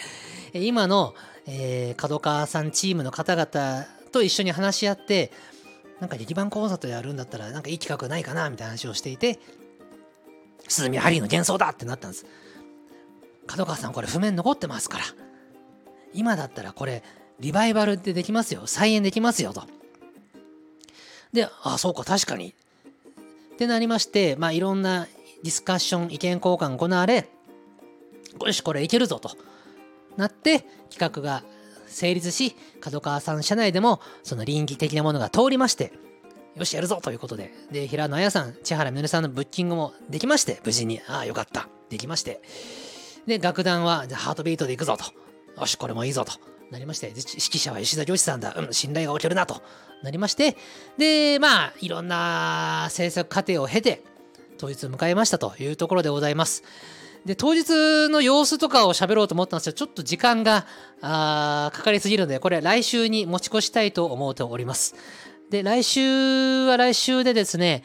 [0.52, 1.14] 今の、
[1.46, 5.32] えー、角川さんチームの方々と一緒に話し合って、
[6.00, 9.38] なんか劇版講座とやるんだったら、なんかいい企画ないかなみたいな話をしていて、
[10.68, 12.26] 鈴宮ハリーの幻想だってなったんです。
[13.46, 15.04] 角川さんこれ譜面残ってますから。
[16.14, 17.02] 今だったらこれ、
[17.40, 18.66] リバイバルってできますよ。
[18.66, 19.64] 再演できますよと。
[21.32, 22.50] で、ああ、そうか、確かに。
[22.50, 25.06] ってなりまして、まあいろんな
[25.42, 27.28] ディスカッション、意見交換行われ、
[28.40, 29.30] よし、これいけるぞと。
[30.16, 31.42] なって、企画が
[31.86, 35.92] 成立し、角川さん社内でもその臨機的なものが通りまして、
[36.56, 42.42] よし、やるぞということで、で、平野綾さん、千原みのりさんのブッキングもできまして、無事に、ああ、よかった、できまして、
[43.26, 45.04] で、楽団は、じゃハートビートでいくぞと、
[45.58, 46.32] よし、これもいいぞと。
[46.70, 49.62] なりまして、指揮者は吉田行司さんだ、うん、信頼がおけるなと。
[50.02, 50.56] なりまして、
[50.98, 54.02] で、まあ、いろんな制作過程を経て、
[54.62, 56.62] 当日迎えましたというところでございます。
[57.26, 60.66] で、当日の様子とかを喋ろうと思ったんですけど、ちょっと時間が
[61.00, 64.94] あかかりすぎるので、これ来週に持ち越したいと思っております。
[65.50, 67.82] で、来週は来週でですね、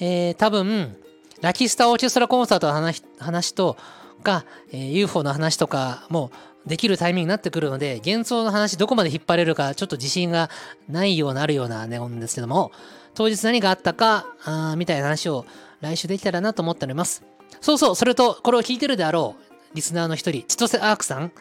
[0.00, 0.96] えー、多分、
[1.42, 3.76] ラキスタオーケストラコンサートの話話と
[4.24, 6.32] か、えー、UFO の話とかも
[6.66, 10.50] できるタイミングになってくるので、弦奏の話どこまで引っ張れるかちょっと自信が
[10.88, 12.72] ないようなあるようなね、んですけども、
[13.14, 15.46] 当日何があったか、あみたいな話を
[15.80, 17.22] 来週できたらなと思っております。
[17.60, 21.32] そうそう、それと、これを聞いてるであろう、リスナーの一人、千歳アークさん。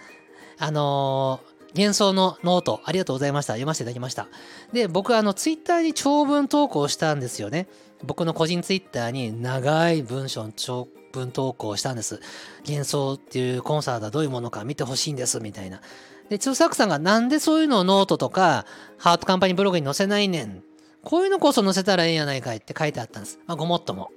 [0.58, 3.54] あのー、弦奏のノート、ありがとうございました。
[3.54, 4.28] 読ませていただきました。
[4.72, 7.68] で、僕、あの、ツイッターに長文投稿したんですよね。
[8.04, 12.22] 僕の個人ツイッターに長い文章長文投稿したんです。
[12.66, 15.82] 弦奏っていうコンサートはどういうものか見てほしいんです、みたいな。
[16.30, 18.66] で、通作さんがなんでそういうのをノートとか、
[18.98, 20.64] ハートカンパニーブログに載せないねん。
[21.04, 23.40] こういうのこそ載せたらええんやないかいって書いてあったんです。
[23.46, 24.12] まあ、ごもっとも。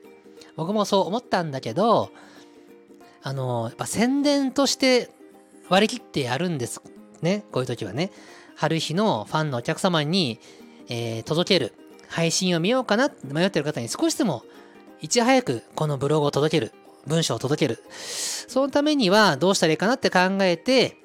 [0.59, 2.11] 僕もそう思ったんだけど、
[3.23, 5.09] あの、やっぱ宣伝として
[5.68, 6.83] 割り切ってやるんです。
[7.23, 7.44] ね。
[7.53, 8.11] こういう時はね。
[8.57, 10.40] 春日のファンのお客様に、
[10.88, 11.75] えー、届ける。
[12.09, 14.42] 配信を見ようかなって迷ってる方に少しでも
[15.03, 16.73] いち早くこのブログを届ける。
[17.07, 17.81] 文章を届ける。
[17.92, 20.97] そのためにはどうしたらいいかなって考えて、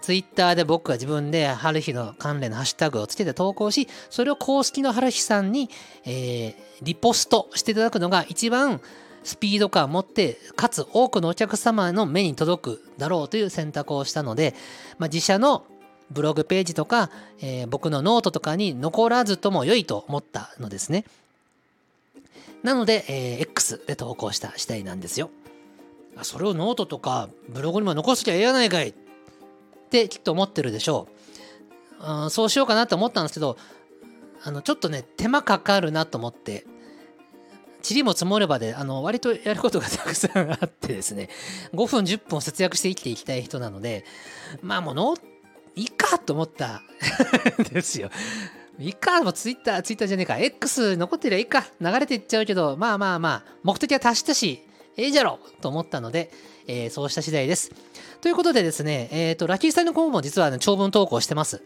[0.00, 5.70] ツイッターで僕が自分で春日の関連のハッシュタグをつけて投稿し、それを公式の春日さんに、
[6.04, 8.80] えー、リポストしていただくのが一番
[9.22, 14.54] スピード感を持って、かつ多くのお客様の目に届くだろうという選択をしたので、
[14.98, 15.64] まあ、自社の
[16.10, 17.10] ブログページとか、
[17.40, 21.04] えー、僕のノートとかに残らずとも良いと思ったのですね。
[22.62, 25.30] なので、えー、X で投稿した次第なんですよ。
[26.22, 28.92] それをノートとかブログにも残すきゃええやないかい
[29.90, 31.08] ってきっと思ってるでしょ
[32.00, 32.22] う。
[32.22, 33.58] うん、そうしようかなと思ったんですけど、
[34.42, 36.64] あの、ちょっとね、手間かかるなと思って、
[37.88, 41.28] 塵も積もればで、あの、割とやることがたくさんあってですね、
[41.74, 44.04] 5分、10分節約して生きていきたい人なので、
[44.62, 45.20] まあもうノー
[45.76, 46.82] いいかと思った
[47.72, 48.10] ですよ。
[48.78, 50.38] いいか、もうツイッター、ツイッターじゃねえか。
[50.38, 51.66] X 残ってりゃいいか。
[51.80, 54.62] 流れていっちゃうけど、まあまあまあ、目的は達したし、
[54.96, 56.30] ええじゃろと思ったので、
[56.66, 57.72] えー、そうした次第です。
[58.20, 61.62] ということでですね、えっ、ー、と、ラキスタイルの方も実は、ね、長文投稿してます。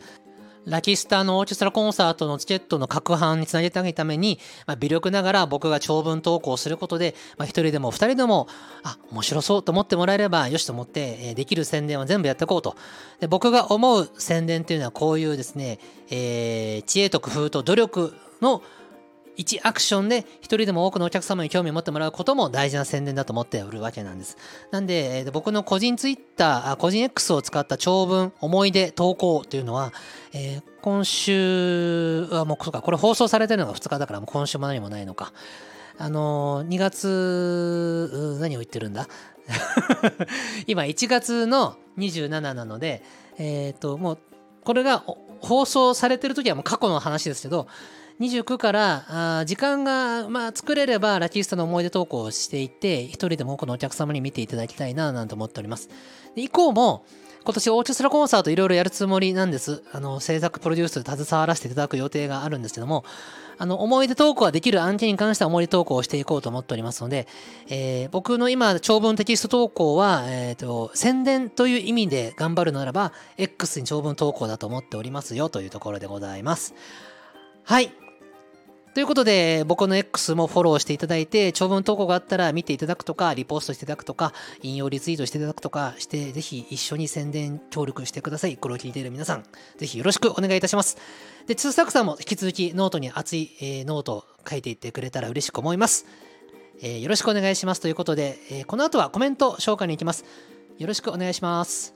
[0.66, 8.48] ラキスタのオーケストラコンサートのチケットの拡販につなげてあげるために、まあ、微力ながら僕が長文投稿することで、まあ、1人でも2人でも、
[8.82, 12.76] あ、面白そうと思ってもらえればよしと思って、えー、できる宣伝は全部やっていこうと。
[13.20, 15.78] で僕が思う宣伝っていうのはこういうですね、
[16.10, 18.62] えー、知恵と工夫と努力の
[19.37, 24.37] 1アクションで一人でも多くのお客様に興味を持ってもらうことも大事な宣伝だと思っておるわけなんです。
[24.70, 29.92] なんで、えー、僕の個人ツイッター、個人 X を使った長文、思い出、投稿というのは、
[30.33, 35.33] えー、今週はもう、これ放送されてるのが2日だから今週も何もないのか。
[35.97, 39.09] あのー、2月、何を言ってるんだ？
[40.66, 43.03] 今1月の27なので、
[43.38, 44.18] えっ、ー、と、もう、
[44.64, 45.05] これが
[45.40, 47.68] 放送されてる時はもう過去の話ですけど、
[48.20, 49.05] 29から
[49.40, 55.88] あ時間が、まあ、作れればラキスタの思い出投稿をしていて一人でも多くのお客様に見ていただきたいななんて思っております。
[56.37, 57.05] で以降も
[57.44, 59.83] 今年オーケストラコンサートいろいろやるつもりなんです。
[59.92, 63.05] あの制作プロデュースで携わらせていただく予定があるんですけども
[63.59, 67.27] あの思い出投稿ができる案件に関しては思い出投稿をしていこうと思っておりますので、
[67.68, 76.74] えー、僕の今長文テキスト投稿は、えーと宣伝という意味で頑張るならば X に長文投稿だと思っておりますよというところでございます。
[77.64, 78.03] はい。
[78.94, 88.57] ということで、僕の X もフォローしていただいて、長文投稿があったら見ていただくとか、リポストしていただくとか、引用リツイートしていただくとかして、ぜひ一緒に宣伝協力してください。
[88.57, 89.42] これを聞いている皆さん、
[89.78, 90.96] ぜひよろしくお願いいたします。
[91.48, 96.07] で、通作さんも引き続きノートに熱い、えー、ノートを書いていってくれたら嬉しく思います。
[96.80, 100.24] えー、よろしくお願いしますということで、えー、この後はコメント紹介に行きます。
[100.78, 101.94] よろしくお願いします。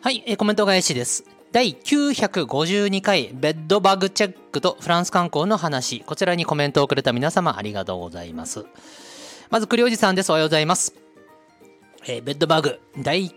[0.00, 1.35] はい、えー、コメント返しです。
[1.52, 6.00] 第952回ベッドバグチェックとフランス観光の話。
[6.00, 8.66] こちらにコメントをくれた皆様ありがとうございます。
[9.48, 10.30] まず、栗おじさんです。
[10.30, 10.94] おはようございます。
[12.06, 13.34] えー、ベッドバグ、大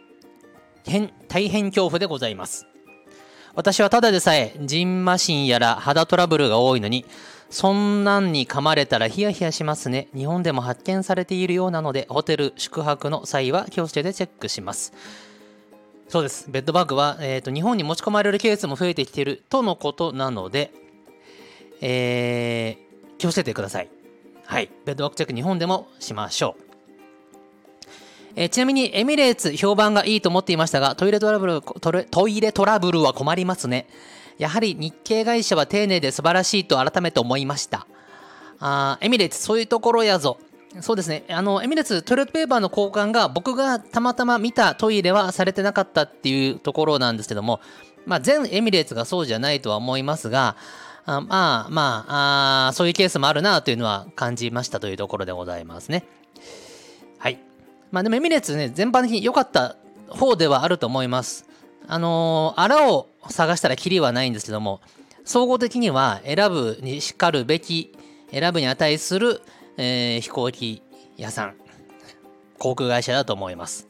[0.86, 2.66] 変、大変恐怖でございます。
[3.56, 7.06] 私はただでさえ、ジンマシンやら肌トラブルが多いのに、
[7.50, 10.08] そんなんに噛まれたらヒヤヒヤしますね。
[10.16, 14.94] 日本でも発見されているようなので、ホテル宿泊の際は気をつけてチェックします。
[16.10, 16.50] そうです。
[16.50, 20.72] ベッドバッグは、えーと、日本に持ち込まれるケースも増えてきているとのことなので、
[21.82, 23.90] えー、気をつけてください。
[24.46, 24.72] はい。
[24.86, 26.64] ベッドバッグチェック日本でもしましょう。
[28.36, 33.88] えー、ちなみにエミレーツ評判がいいと思っていましたがトイレトラブルトイレトラブルは困りますね
[34.38, 37.88] やはり日系会社は丁寧で素晴らしいと改めて思いました
[38.60, 40.38] あエミレーツそういうところやぞ
[40.82, 41.24] そうですね。
[41.30, 47.60] あの、エミレツトイレットペーパーの交換が僕がたまたま見たトイレはされてなかったっていうところなんですけども、
[48.06, 50.56] まあ、全エミレーツがそうじゃないとは思いますが、
[51.06, 56.06] あまあまああ、そういうケースもあるなというのは感じましたというところでございますね。
[57.18, 57.40] はい。
[57.92, 59.76] まあでもエミレーツね、全般的に良かった
[60.08, 61.46] 方ではあると思います。
[61.88, 64.82] あのー、あらを探したらキリはないんですけども、
[65.26, 67.96] 総合的には選ぶにしかるべき、
[68.32, 69.42] 選ぶに値する
[69.78, 70.82] えー、飛行機
[71.18, 71.56] 屋さん、
[72.58, 73.88] 航空会社だと思います。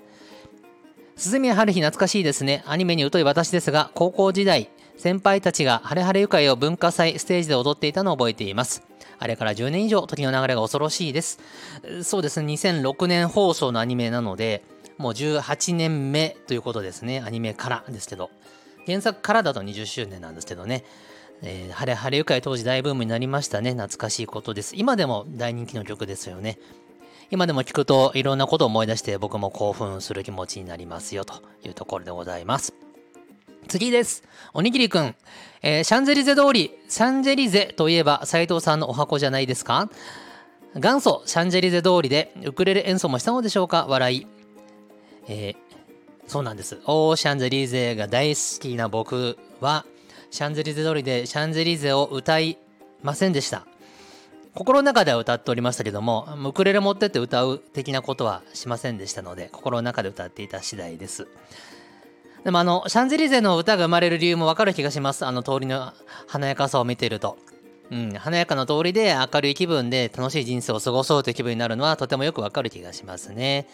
[1.16, 2.64] 鈴宮春日懐かしいですね。
[2.66, 8.84] アニメに疎い私ですが、高校時代、先輩たちがハレハレ愉快を文化祭ステージで踊っていたのを覚えています。
[9.18, 11.40] あれから10年以上、時の流れが恐ろしいです。
[12.04, 14.64] そうですね、2006年放送のアニメなので、
[14.98, 17.22] もう18年目ということですね。
[17.26, 18.30] アニメからですけど。
[18.86, 20.84] 原作からだと20周年なんですけどね。
[21.42, 23.72] えー、晴れ晴れ愉快当時大ブームになりましたね。
[23.72, 24.76] 懐かしいことです。
[24.76, 26.60] 今でも大人気の曲ですよね。
[27.32, 32.74] 今でも聞くといろんなことを思い出して僕も興奮する気持ちになりますよというところでございます。
[33.68, 34.24] 次です。
[34.54, 35.16] おにぎりくん。
[35.62, 39.90] えー、シャンゼリゼ通り、シャンゼリゼといえば斉藤さんのお箱じゃないですか？
[40.76, 43.86] 元祖シャンゼリゼ通りでウクレレ演奏もしたのでしょうか？
[43.88, 44.28] 笑い。
[45.28, 45.56] えー、
[46.28, 46.80] そうなんです。
[46.86, 49.86] オーシャンゼリゼが大好きな僕は、
[50.32, 52.58] シャンゼリゼ通りでシャンゼリゼを歌い
[53.02, 53.66] ませんでした。
[54.54, 61.28] 心の中では歌っておりましたけども、ウクレレ持ってって歌う的なことはしませんでしたので、心の中で歌っていた次第です。
[62.44, 65.26] でもあの、シャンゼリゼの歌が生まれる理由もわかる気がします。
[65.26, 65.94] あの通りの
[66.28, 67.38] 華やかさを見ていると。
[67.92, 73.68] うん、華やかな通りで明るい気分で楽しい人生を過ごそうという気分になるのはとてもよくわかる気がしますね。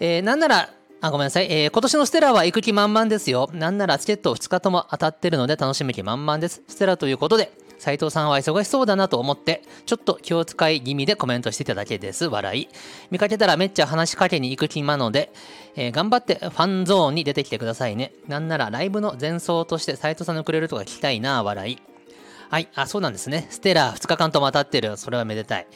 [0.00, 0.70] えー、なんなら、
[1.00, 1.46] あ、ごめんなさい。
[1.50, 3.50] えー、今年のステラは行く気満々ですよ。
[3.52, 6.62] なんならチケット2日とも当たってるので楽しむ気満々です。
[6.66, 12.26] ステラということで、斉藤さんは忙しそうだなと思って、ちょっと気を使い気味でコメントしていただけです。
[12.26, 12.68] 笑い。
[13.10, 15.32] 見かけたらめっちゃ話しかけに行く気なので、
[15.76, 18.12] えー、頑張ってファンゾーンに出てきてくださいね。
[18.26, 21.95] なんならライブの前奏として斉藤さんのくれるとか聞きたいな、笑い。
[22.48, 22.68] はい。
[22.74, 23.46] あ、そうなんですね。
[23.50, 24.96] ステラ2日間とも当たってる。
[24.96, 25.66] それはめでたい。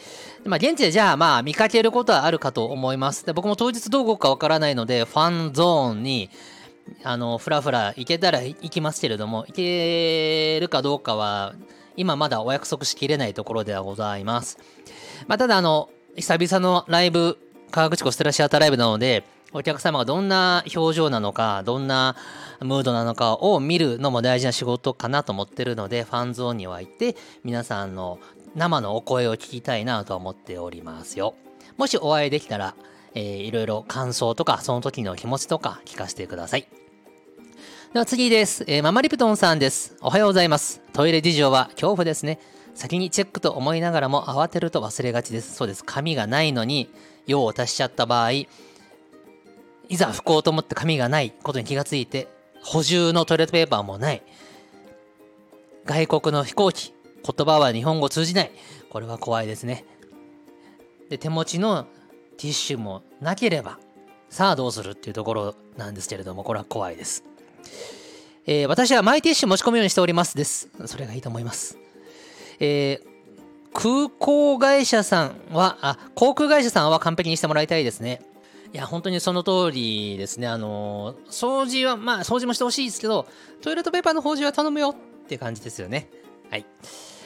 [0.44, 3.26] まあ、現地でじゃあ、まあ、見かけることはあるかと思います。
[3.26, 6.30] で僕も当日どう動くかわからないので、ファンゾーンに、
[7.02, 11.54] あの、ふらふら行けたら行きますけれども、行けるかどうかは、
[11.96, 14.58] 今まだお約束しきれないところではございます。
[15.26, 17.38] まあ、ただ、あの、久々のライブ、
[17.70, 22.16] 川口湖ステラシアタライブなので、お客様がどんな表情なのか、どんな
[22.60, 28.18] ムードなのかを見るのも大事な仕事かなと思ってるので、ファンゾーンには行って、皆さんの
[28.56, 31.34] 生のお声を聞きたいなと思っておりますよ。
[31.76, 32.74] もしお会いできたら、
[33.14, 36.66] えー、いろいろ感想とか、その時の気持ちとか聞かせてください。
[37.92, 38.64] では次です。
[38.66, 39.96] えー、ママリプトンさんです。
[40.00, 40.80] おはようございます。
[40.92, 42.40] トイレ事情は恐怖ですね。
[42.74, 45.54] 先にチェックと思いながらも慌てると忘れがちです。
[45.54, 45.84] そうです。
[45.84, 46.88] 紙がないのに
[47.30, 48.46] 用を足しちゃった場合、い
[49.90, 52.28] ざ拭こうと思って紙がないことに気がついて、
[52.62, 54.22] 補充のトイレットペーパーもない。
[55.84, 56.92] 外国の飛行機、
[57.24, 58.50] 言葉は日本語通じない。
[58.90, 59.84] これは怖いですね。
[61.08, 61.86] で、手持ちの
[62.36, 63.78] ティッシュもなければ、
[64.28, 67.24] さあどうするっていうところなんですけれども、これは怖いです。
[68.46, 70.68] えー、私はマイティッシュ持ち込むようにしておりますです。
[70.86, 71.76] それがいいと思います。
[72.60, 73.09] えー、
[73.72, 78.20] 空港会社さんは、あ、航空会社さんは完璧にしてもらいたいですね。
[78.72, 80.46] いや、本当にその通りですね。
[80.46, 83.26] あの、掃除は、まあ、掃除もしてほしいですけど、
[83.62, 84.94] トイレットペーパーの掃除は頼むよっ
[85.26, 86.08] て感じですよね。
[86.50, 86.66] はい。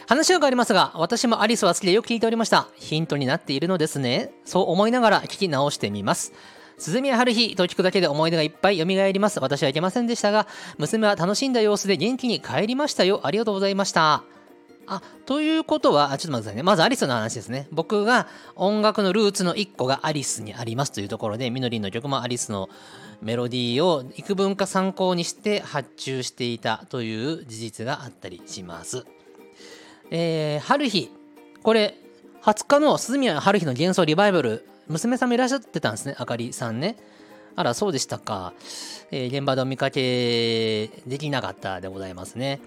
[0.07, 2.68] 話は変わりますが、私もアリスは好きでよく聞いておりました。
[2.76, 4.32] ヒントになっているのですね。
[4.45, 6.32] そう思いながら聞き直してみます。
[6.78, 9.40] 鈴宮春日と聞くだけで思い出がいっぱい蘇ります。
[9.40, 10.47] 私はいけませんでしたが、
[10.78, 13.20] 娘は楽しんだ様子で元気に帰りましたよ。
[13.22, 14.24] ありがとうございました。
[14.87, 16.62] あ、ということは、ちょっと待ってくださいね。
[16.62, 17.68] まずアリスの話ですね。
[17.72, 18.26] 僕が
[18.57, 22.68] 音楽のルーツの1個がアリスにありますというところで、みのりんの曲もアリスの
[23.22, 29.07] メロディーを幾分か参考にして発注していたという事実があったりします。
[30.11, 31.11] えー、春日。
[31.62, 31.97] これ、
[32.43, 36.97] 20日の鈴宮春日の幻想リバイバル娘さんもいらっしゃってたんですね、あかりさんね。
[37.57, 38.53] あら、そうでしたか。
[39.11, 42.61] えー、現場でお見かけできなかったでございますね。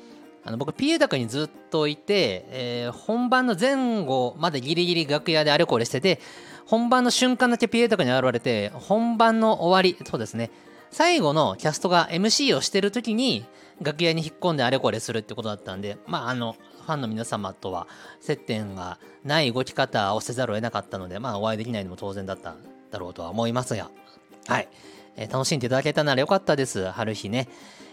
[0.48, 6.22] あの僕、ピエタクにずっといて、えー、本番の前後までギリギリ楽屋であれこれしてて、
[6.66, 10.50] 本番の瞬間だけピエタクに現れて、本番の終わり、そうですね、
[10.90, 13.46] 最後のキャストが MC をしてる時に、
[13.82, 16.54] 楽屋に引っ込んであれこれするってことだったんで、まあ、あの、
[16.86, 17.86] ファンの皆様とは
[18.22, 22.56] 接点がない動き方をせざるを得なかったので、まあ、お会いできないのも当然だった
[22.90, 23.92] だろうとは思いますが、
[24.48, 24.70] はい。
[25.18, 26.90] えー、楽しんでいただけたならよかったです。
[26.92, 27.50] 春日ね。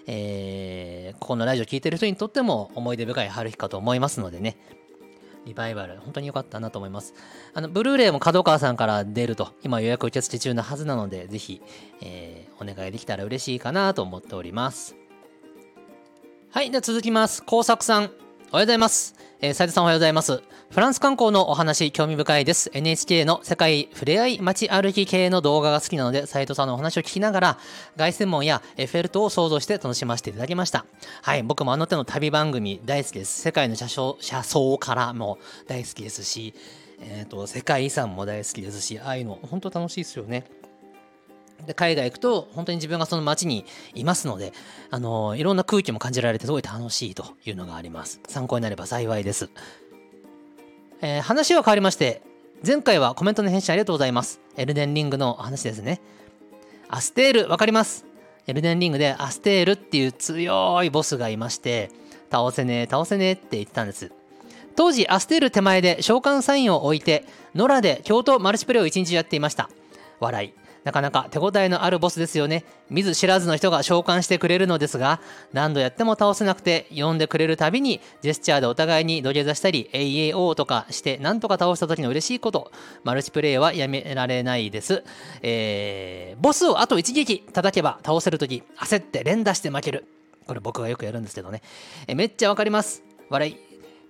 [0.07, 4.57] えー、ここのラジオ聴いてる人にとっても思い出深い春日かと思いますのでね。
[5.47, 7.15] リバイバル、本当に良かったなと思います。
[7.53, 11.61] あの、ブルーレイも角川さんから出ると、今予約受付中のはずなので、ぜひ、
[12.01, 14.97] えー、お願いできたら嬉しいかなと思っております。
[16.51, 17.43] はい、では続きます。
[17.43, 18.24] 工作さん。
[18.55, 19.17] おはようございます。
[19.41, 20.41] えー、斉藤さんおはようございます。
[20.71, 22.71] フランス観光のお話、興味深いです。
[22.73, 27.59] NHK の世界ふれあい街歩き系の動画が好きなので、斉藤さんのお話を聞きながら、
[27.97, 30.87] 凱旋門やエッフェル塔を想像して楽しませていただきました。
[31.23, 33.41] はい、僕もあの手の旅番組大好きです。
[33.41, 36.55] 世界の車掌車窓からも大好きですし、
[37.01, 40.45] えっ、ー、と、世界遺産も大好きですし、ああいうの、本当楽しいですよね。
[41.67, 44.53] で海外行くと本当に自分がその街にいますので、
[44.91, 48.21] あのいろんな空気も感じられてすごい楽しいというのがあります。
[48.29, 49.51] 参考になれば幸いです。
[51.01, 52.23] えー、話は変わりまして、
[52.67, 54.41] 前回はコメントの返信ありがとうございます。
[54.57, 56.01] エルデンリングの話ですね。
[56.89, 58.07] アステール、わかります？
[58.47, 61.91] エルデンリングでアステールっていう強いボスがいまして、
[62.31, 64.13] 倒せねえ、倒せねえって言ってたんです。
[64.77, 69.71] 当時、アステール手前で召喚サインを置いて、野良で京都マルチプレイを一日やっていました。
[70.21, 70.53] 笑い。
[70.85, 72.65] なかなか手応えのあるボスですよね。
[72.91, 75.21] 見ず知らずの人が召喚してくれるのですが、
[75.53, 82.71] 何度やっても倒せなくて、呼んでくれるたびに、ジェスチャーでお互いに土下座したり、AAO とかして、なんとか倒した時の嬉しいこと、
[83.03, 85.03] マルチプレイはやめられないです。
[85.43, 90.07] えー、ボスをあと一撃叩けば倒せる時、焦って連打して負ける。
[90.47, 91.63] これ僕がよくやるんですけどね。
[92.07, 93.03] えめっちゃわかります。
[93.31, 93.57] 笑い。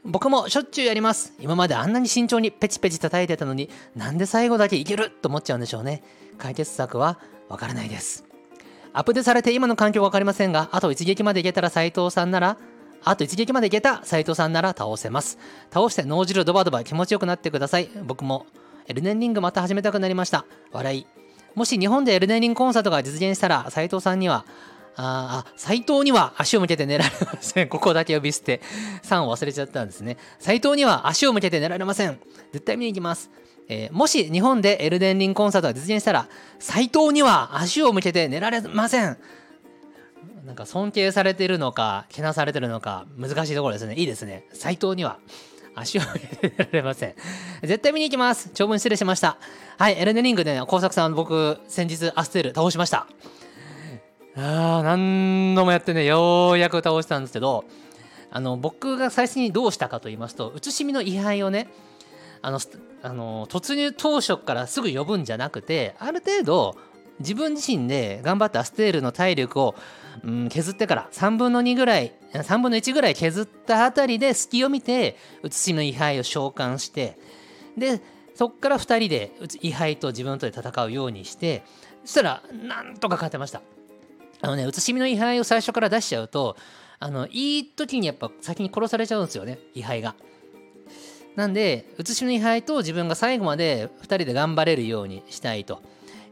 [0.05, 1.33] 僕もしょっちゅうやります。
[1.41, 5.11] 今まであんなに慎重にペチペチ叩いてたのになんで最後だけいける？
[5.11, 6.03] と思っちゃうんでしょうね。
[6.39, 7.19] 解決策は
[7.49, 8.25] わからないです。
[8.93, 12.59] アップデされて今の環境はわかりませんが、あと一撃までいけたら斉藤さんなら、
[13.03, 15.39] あと一撃までいけた斉藤さんなら倒せます。
[15.73, 17.89] 倒して脳汁ドバドバ気持ちよくなってください。
[18.05, 18.47] 僕も
[18.87, 20.45] エルデンリングまた始めたくなりました。
[20.73, 21.07] 笑い。
[21.55, 24.45] もし日本でエルデンリングコンサートが実現したら斉藤さんには
[24.97, 27.69] ああ、斎藤には足を向けて寝られません。
[27.69, 28.61] ここだけ呼び捨て。
[29.03, 30.17] 3を忘れちゃったんですね。
[30.39, 32.21] 斎藤には足を向けて寝られません。
[32.53, 33.31] 絶対見に行きます。
[33.69, 39.17] えー、もし日本でエルデンリンコンサートが実現したら、斎藤には足を向けて寝られません。
[40.45, 43.95] なんか尊敬されてるのか、けなされてるのか、難しいところですね。
[43.95, 44.47] いいですね。
[44.53, 45.19] 斎藤には
[45.75, 47.15] 足を向けて寝られません。
[47.63, 48.51] 絶対見に行きます。
[48.53, 49.39] 長文失礼しました。
[49.79, 53.07] はい、エルデンリングでね、工作さん、僕、先日アステル倒しました。
[54.37, 57.65] あ何度もやってねようやく倒したんですけど
[58.31, 61.69] あの僕が最初にどうしたかと言いますと写しみの位牌をね
[62.43, 62.59] あの
[63.05, 66.77] あの突入当初からすぐ呼ぶんじゃなくてある程度
[67.21, 69.75] 自分自身で頑張ってアステールの体力を、
[70.25, 77.19] うん、削ってから3分の2ぐらい3分の1ぐらい削ったあたりで隙を見て写しの位牌を召喚して
[77.77, 78.01] で
[78.35, 81.63] そっから2人で位牌と自分とで戦うようにして
[82.05, 83.61] そしたらなんとか勝てました。
[84.41, 86.57] あのね、写しみの位牌を最初から出しちゃうと、
[86.99, 90.15] あの、いい時にやっぱ先に殺されちゃうんですよね、位牌が。
[91.37, 95.83] なんで、写しの位牌と自分が最後まで2人で頑張れるようにしたいと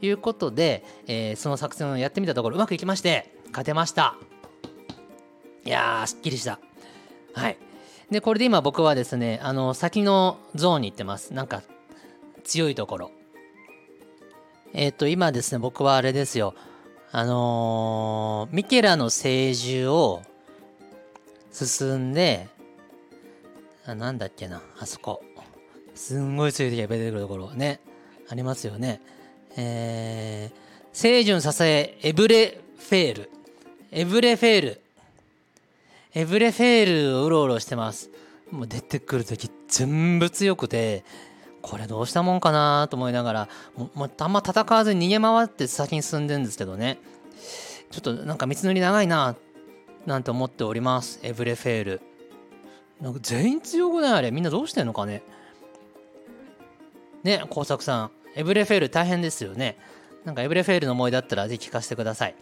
[0.00, 4.16] いうことで、えー、その作戦をやってみたところ、うまくいきまして、勝てました。
[5.64, 6.59] いやー、すっきりした。
[7.34, 7.59] はい。
[8.11, 11.32] で、これで今僕はですね、あの、先のゾーンに行ってます。
[11.32, 11.62] なんか、
[12.44, 13.11] 強いところ。
[14.74, 16.55] えっ、ー、と、今ですね、僕はあれですよ。
[17.11, 20.22] あのー、ミケラの聖獣を
[21.53, 22.48] 進んで、
[23.87, 25.22] あ、なんだっけな、あそこ。
[25.95, 27.80] すんごい強い時が出てくるところね。
[28.28, 29.01] ありますよね。
[29.57, 30.57] えー、
[30.93, 33.30] 聖樹の支え、エブレフェール。
[33.91, 34.80] エブレフェール。
[36.14, 38.11] エブレフェールをうろうろしてます。
[38.51, 41.05] もう出てくる時全部強くて、
[41.62, 46.99] これどうしたもんかなと思いながらもうあんま戦わずに逃げ回って先に進んでるんですけどね
[47.91, 49.37] ちょっとなんか道のり長いな
[50.05, 52.01] なんて思っておりますエブレフェール
[53.03, 55.22] なんか全員強くないあれみんなどうしてんのかね
[57.24, 59.76] ね工作さんエブレフェール大変ですよね
[60.24, 62.34] なんかエブレフェールの思いだったらぜひ聞かせてください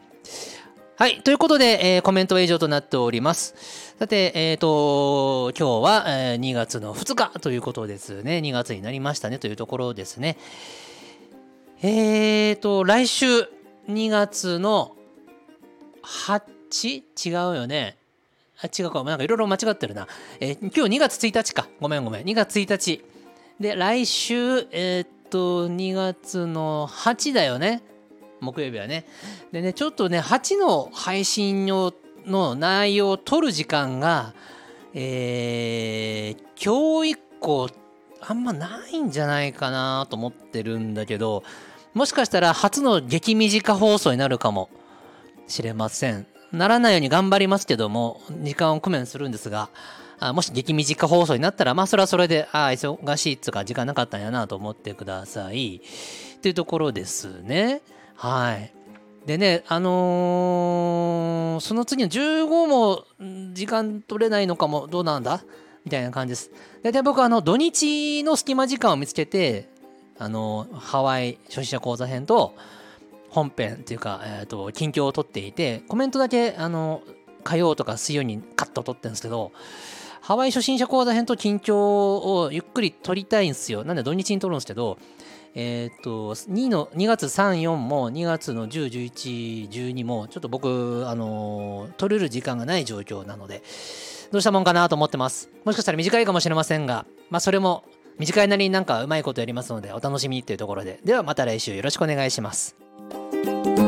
[0.96, 1.22] はい。
[1.22, 3.94] ということで、えー、コメントは以上となっております。
[3.98, 8.40] さて、えっ、ー、と、今日は、えー、2月の2日ということですね。
[8.44, 10.36] 2月になりましたねというところですね。
[11.80, 13.26] えっ、ー、と、来週
[13.88, 14.94] 2月の
[16.02, 17.02] 8?
[17.16, 17.96] 違うよね。
[18.62, 19.02] あ、違うか。
[19.04, 20.06] なんかいろいろ間違ってるな。
[20.40, 21.68] えー、今日2月1日か。
[21.80, 22.24] ごめんごめん。
[22.24, 23.04] 2月1日。
[23.58, 27.82] で、来週、えっと、2月の8だよね。
[28.40, 29.06] 木曜日はね。
[29.52, 31.92] でね、ちょっとね、8の配信の
[32.26, 34.34] の内容を取る時間が、
[34.94, 37.68] えー、今日以降、
[38.20, 41.42] あんまないんじゃないかなと思ってるんだけど、
[41.94, 44.68] もしかしたら初の激短放送になるかも
[45.48, 46.26] しれません。
[46.52, 49.70] ならないように頑張りますけども、時間を工面するんですが、
[50.18, 55.80] あもし激短放送になったら、まあそれはそれで、ああ、忙しいっつうか時間なかったんやなと思ってください。
[56.36, 57.82] っていうところですね。
[58.16, 58.72] はい。
[59.26, 63.04] でね、あのー、その次の15も
[63.52, 65.42] 時間取れないのかも、どうなんだ？
[65.84, 66.50] みたいな感じです。
[66.82, 69.68] 大体僕はあの土日の隙間時間を見つけて、
[70.18, 72.54] あのー、ハワイ初心者講座編と
[73.30, 77.02] 本編っていうか、えーと、近況を取っていて、コメントだけ、あの
[77.42, 79.52] 火曜とか水曜にカット取ってるんですけど、
[80.20, 83.84] ハワイ初心者講座編と近況をゆっくり撮りたいんですよ。
[83.84, 84.98] なんで土日に撮るんですけど、
[85.54, 93.62] えっ、と2の2月34も2月の10、11、12もちょっと僕、あのー、取れる時間がない状況なので
[94.30, 95.50] どうしたもんかなと思ってます。
[95.64, 97.84] もしかしたら短いかもしれませんがまあそれも
[98.18, 101.00] 短いなりになんかうまいことやりますのでお楽しみというところで。
[101.04, 102.89] ではまた来週よろしくお願いします。
[103.44, 103.79] you